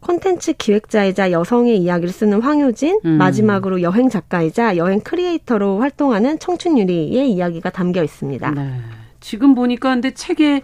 [0.00, 3.10] 콘텐츠 기획자이자 여성의 이야기를 쓰는 황효진, 음.
[3.18, 8.50] 마지막으로 여행 작가이자 여행 크리에이터로 활동하는 청춘 유리의 이야기가 담겨 있습니다.
[8.52, 8.70] 네.
[9.20, 10.62] 지금 보니까 근데 책에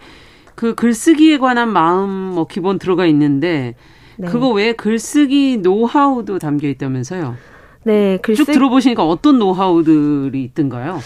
[0.55, 3.75] 그 글쓰기에 관한 마음 뭐 기본 들어가 있는데
[4.17, 4.27] 네.
[4.27, 7.35] 그거 외에 글쓰기 노하우도 담겨 있다면서요?
[7.83, 8.45] 네, 글쓰...
[8.45, 10.99] 쭉 들어보시니까 어떤 노하우들이 있던가요?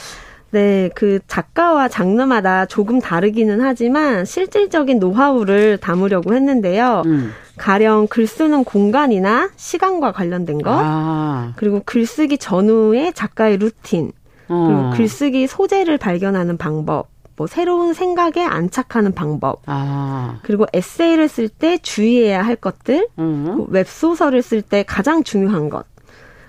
[0.51, 7.03] 네, 그 작가와 장르마다 조금 다르기는 하지만 실질적인 노하우를 담으려고 했는데요.
[7.05, 7.32] 음.
[7.57, 11.53] 가령 글 쓰는 공간이나 시간과 관련된 것, 아.
[11.57, 14.12] 그리고 글쓰기 전후의 작가의 루틴,
[14.47, 14.66] 어.
[14.68, 20.39] 그리고 글쓰기 소재를 발견하는 방법, 뭐 새로운 생각에 안착하는 방법, 아.
[20.43, 23.65] 그리고 에세이를 쓸 때 주의해야 할 것들, 음.
[23.69, 25.85] 웹소설을 쓸 때 가장 중요한 것,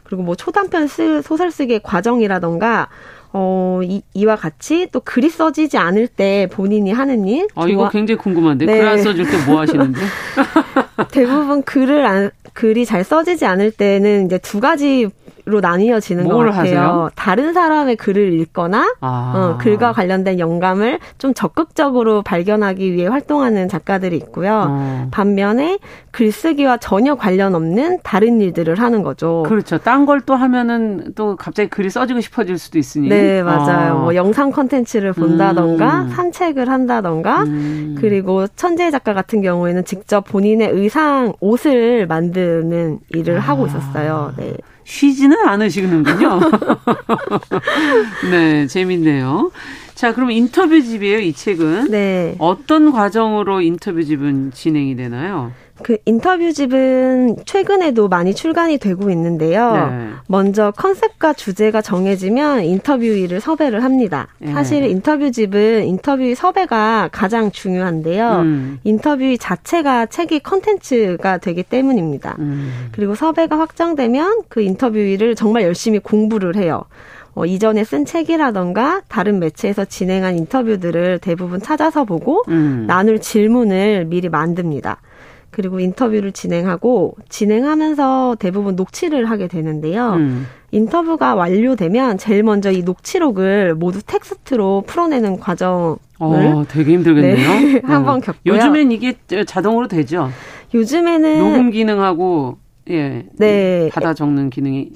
[0.02, 2.88] 그리고 뭐 초단편 쓰, 소설 쓰기의 과정이라던가
[3.32, 7.46] 어, 이, 이와 같이 또 글이 써지지 않을 때 본인이 하는 일.
[7.54, 8.66] 아, 이거 굉장히 궁금한데.
[8.66, 8.78] 네.
[8.78, 10.00] 글안 써질 때 뭐 하시는데?
[11.12, 15.08] 대부분 글을 안, 글이 잘 써지지 않을 때는 이제 두 가지
[15.46, 16.52] 로 나뉘어지는 것 같아요.
[16.60, 17.10] 하세요?
[17.16, 19.32] 다른 사람의 글을 읽거나 아.
[19.34, 24.66] 어, 글과 관련된 영감을 좀 적극적으로 발견하기 위해 활동하는 작가들이 있고요.
[24.68, 25.08] 어.
[25.10, 25.78] 반면에
[26.10, 29.42] 글쓰기와 전혀 관련 없는 다른 일들을 하는 거죠.
[29.48, 29.78] 그렇죠.
[29.78, 33.08] 딴 걸 또 하면은 또 갑자기 글이 써지고 싶어질 수도 있으니.
[33.08, 33.92] 네, 맞아요.
[33.92, 33.94] 아.
[33.94, 36.08] 뭐 영상 컨텐츠를 본다던가 음.
[36.10, 37.96] 산책을 한다던가 음.
[37.98, 43.40] 그리고 천재 작가 같은 경우에는 직접 본인의 의상 옷을 만드는 일을 아.
[43.40, 44.34] 하고 있었어요.
[44.36, 44.54] 네.
[44.84, 46.40] 쉬지는 않으시는군요.
[48.30, 49.52] 네, 재밌네요.
[49.94, 51.90] 자, 그럼 인터뷰집이에요, 이 책은.
[51.90, 52.34] 네.
[52.38, 55.52] 어떤 과정으로 인터뷰집은 진행이 되나요?
[55.82, 59.72] 그 인터뷰집은 최근에도 많이 출간이 되고 있는데요.
[59.72, 60.08] 네.
[60.26, 64.28] 먼저 컨셉과 주제가 정해지면 interviewee를 섭외를 합니다.
[64.38, 64.52] 네.
[64.52, 68.40] 사실 인터뷰집은 인터뷰 섭외가 가장 중요한데요.
[68.40, 68.78] 음.
[68.84, 72.36] 인터뷰 자체가 책이 컨텐츠가 되기 때문입니다.
[72.38, 72.88] 음.
[72.92, 76.84] 그리고 섭외가 확정되면 그 인터뷰이를 정말 열심히 공부를 해요.
[77.34, 82.84] 어, 이전에 쓴 책이라던가 다른 매체에서 진행한 인터뷰들을 대부분 찾아서 보고 음.
[82.86, 85.00] 나눌 질문을 미리 만듭니다.
[85.50, 90.14] 그리고 인터뷰를 진행하고 진행하면서 대부분 녹취를 하게 되는데요.
[90.14, 90.46] 음.
[90.70, 97.34] 인터뷰가 완료되면 제일 먼저 이 녹취록을 모두 텍스트로 풀어내는 과정을 어, 되게 힘들겠네요.
[97.34, 98.20] 네, 한번 어.
[98.20, 98.54] 겪고요.
[98.54, 99.14] 요즘엔 이게
[99.46, 100.30] 자동으로 되죠.
[100.72, 102.58] 요즘에는 녹음 기능하고
[102.90, 103.24] 예.
[103.38, 103.88] 네.
[103.92, 104.90] 받아 적는 기능이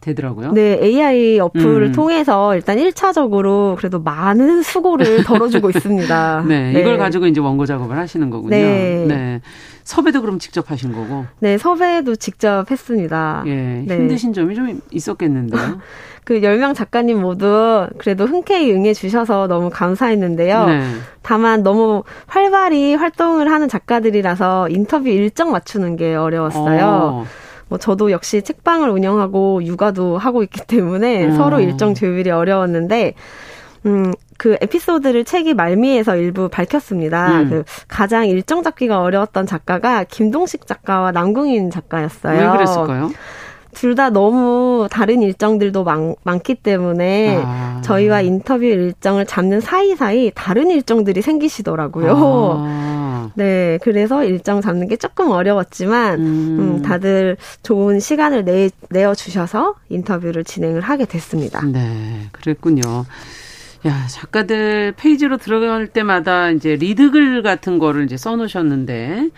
[0.00, 0.52] 되더라고요.
[0.52, 1.92] 네, AI 어플을 음.
[1.92, 6.44] 통해서 일단 1차적으로 그래도 많은 수고를 덜어주고 있습니다.
[6.46, 8.50] 네, 네, 이걸 가지고 이제 원고 작업을 하시는 거군요.
[8.50, 9.04] 네.
[9.08, 9.40] 네.
[9.90, 11.26] 섭외도 그럼 직접 하신 거고?
[11.40, 13.42] 네, 섭외도 직접 했습니다.
[13.46, 13.82] 예.
[13.84, 13.96] 네.
[13.96, 15.80] 힘드신 점이 좀 있었겠는데요.
[16.22, 20.66] 그 10명 작가님 모두 그래도 흔쾌히 응해 주셔서 너무 감사했는데요.
[20.66, 20.82] 네.
[21.22, 26.86] 다만 너무 활발히 활동을 하는 작가들이라서 인터뷰 일정 맞추는 게 어려웠어요.
[26.86, 27.24] 어.
[27.66, 31.30] 뭐 저도 역시 책방을 운영하고 육아도 하고 있기 때문에 어.
[31.32, 33.14] 서로 일정 조율이 어려웠는데
[33.86, 37.42] 음, 그 에피소드를 책이 말미에서 일부 밝혔습니다.
[37.42, 37.50] 음.
[37.50, 42.40] 그 가장 일정 잡기가 어려웠던 작가가 김동식 작가와 남궁인 작가였어요.
[42.40, 43.10] 왜 그랬을까요?
[43.74, 47.82] 둘다 너무 다른 일정들도 많, 많기 때문에 아.
[47.84, 52.10] 저희와 인터뷰 일정을 잡는 사이사이 다른 일정들이 생기시더라고요.
[52.10, 52.64] 아.
[52.66, 53.30] 아.
[53.36, 56.56] 네, 그래서 일정 잡는 게 조금 어려웠지만 음.
[56.58, 61.62] 음, 다들 좋은 시간을 내, 내어 주셔서 인터뷰를 진행을 하게 됐습니다.
[61.66, 63.04] 네, 그랬군요.
[63.86, 69.30] 야, 작가들 페이지로 들어갈 때마다 이제 리드글 같은 거를 이제 써놓으셨는데,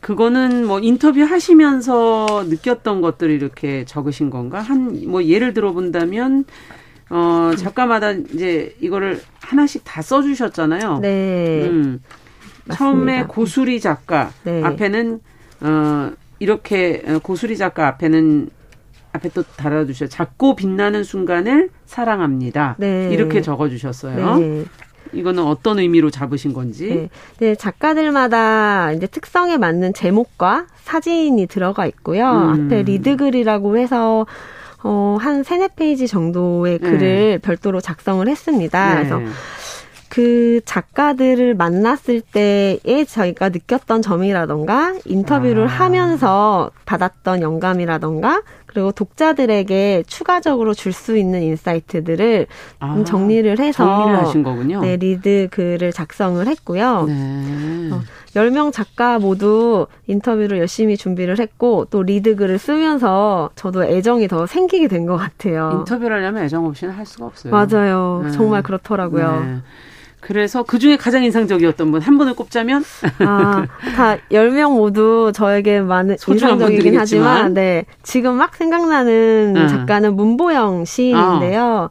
[0.00, 4.60] 그거는 뭐 인터뷰 하시면서 느꼈던 것들을 이렇게 적으신 건가?
[4.60, 6.44] 한, 뭐 예를 들어본다면,
[7.10, 10.98] 어, 작가마다 이제 이거를 하나씩 다 써주셨잖아요.
[11.00, 11.66] 네.
[11.68, 12.02] 음.
[12.74, 14.62] 처음에 고수리 작가 네.
[14.62, 15.20] 앞에는,
[15.62, 18.50] 어, 이렇게 어, 고수리 작가 앞에는
[19.12, 20.06] 앞에 또 달아주셔.
[20.08, 22.76] 작고 빛나는 순간을 사랑합니다.
[22.78, 23.10] 네.
[23.12, 24.36] 이렇게 적어주셨어요.
[24.36, 24.64] 네.
[25.12, 26.88] 이거는 어떤 의미로 잡으신 건지?
[26.88, 27.08] 네.
[27.38, 32.30] 네, 작가들마다 이제 특성에 맞는 제목과 사진이 들어가 있고요.
[32.30, 32.66] 음.
[32.66, 34.26] 앞에 lead글이라고 해서
[34.82, 36.90] 어, 한 세네 페이지 정도의 네.
[36.90, 38.88] 글을 별도로 작성을 했습니다.
[38.88, 38.96] 네.
[38.96, 39.20] 그래서
[40.08, 45.66] 그 작가들을 만났을 때에 저희가 느꼈던 점이라던가 인터뷰를 아.
[45.66, 52.46] 하면서 받았던 영감이라던가 그리고 독자들에게 추가적으로 줄 수 있는 insight들을
[52.80, 54.80] 아, 정리를 해서 정리를 하신 거군요.
[54.80, 57.04] 네, lead 글을 작성을 했고요.
[57.06, 57.90] 네.
[57.92, 58.00] 어,
[58.34, 64.88] 10명 작가 모두 인터뷰를 열심히 준비를 했고 또 lead 글을 쓰면서 저도 애정이 더 생기게
[64.88, 65.70] 된 것 같아요.
[65.78, 67.50] 인터뷰를 하려면 애정 없이는 할 수가 없어요.
[67.52, 68.22] 맞아요.
[68.24, 68.30] 네.
[68.32, 69.40] 정말 그렇더라고요.
[69.44, 69.56] 네.
[70.20, 72.84] 그래서 그 중에 가장 인상적이었던 분, 한 분을 꼽자면?
[73.20, 73.66] 아,
[73.96, 77.84] 다 10명 모두 저에게 많은 인상적이긴 하지만, 네.
[78.02, 79.68] 지금 막 생각나는 음.
[79.68, 81.90] 작가는 문보영 시인인데요.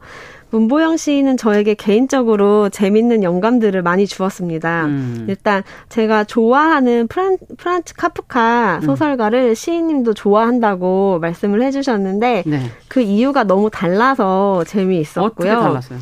[0.50, 4.86] 문보영 시인은 저에게 개인적으로 재밌는 영감들을 많이 주었습니다.
[4.86, 5.26] 음.
[5.28, 8.86] 일단 제가 좋아하는 프란, 프란츠 카프카 음.
[8.86, 9.54] 소설가를 음.
[9.54, 12.70] 시인님도 좋아한다고 말씀을 해주셨는데 네.
[12.88, 15.26] 그 이유가 너무 달라서 재미있었고요.
[15.26, 15.98] 어떻게 달랐어요?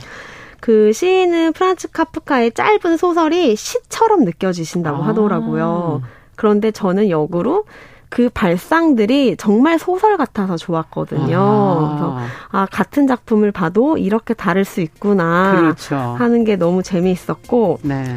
[0.61, 5.09] 그 시인은 프란츠 카프카의 짧은 소설이 시처럼 느껴지신다고 아.
[5.09, 6.03] 하더라고요.
[6.35, 7.65] 그런데 저는 역으로
[8.09, 11.39] 그 발상들이 정말 소설 같아서 좋았거든요.
[11.39, 11.89] 아.
[11.89, 12.19] 그래서
[12.51, 15.97] 아 같은 작품을 봐도 이렇게 다를 수 있구나 그렇죠.
[15.97, 18.17] 하는 게 너무 재미있었고 네.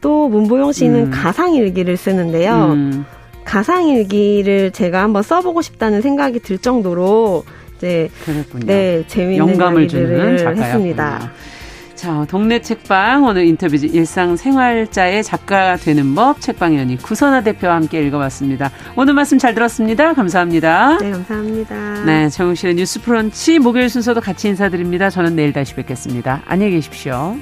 [0.00, 1.10] 또 문보영 씨는 음.
[1.10, 2.72] 가상 일기를 쓰는데요.
[2.72, 3.04] 음.
[3.44, 7.44] 가상 일기를 제가 한번 써보고 싶다는 생각이 들 정도로
[7.76, 8.66] 이제 그랬군요.
[8.66, 11.30] 네 재미있는 영감을 주는 했습니다.
[12.00, 18.70] 자, 동네 책방 오늘 인터뷰지 일상생활자의 작가 되는 법 책방연이 구선아 대표와 함께 읽어봤습니다.
[18.96, 20.14] 오늘 말씀 잘 들었습니다.
[20.14, 20.96] 감사합니다.
[20.96, 22.04] 네, 감사합니다.
[22.06, 25.10] 네, 정용실의 뉴스 프런치 목요일 순서도 같이 인사드립니다.
[25.10, 26.40] 저는 내일 다시 뵙겠습니다.
[26.46, 27.36] 안녕히 계십시오.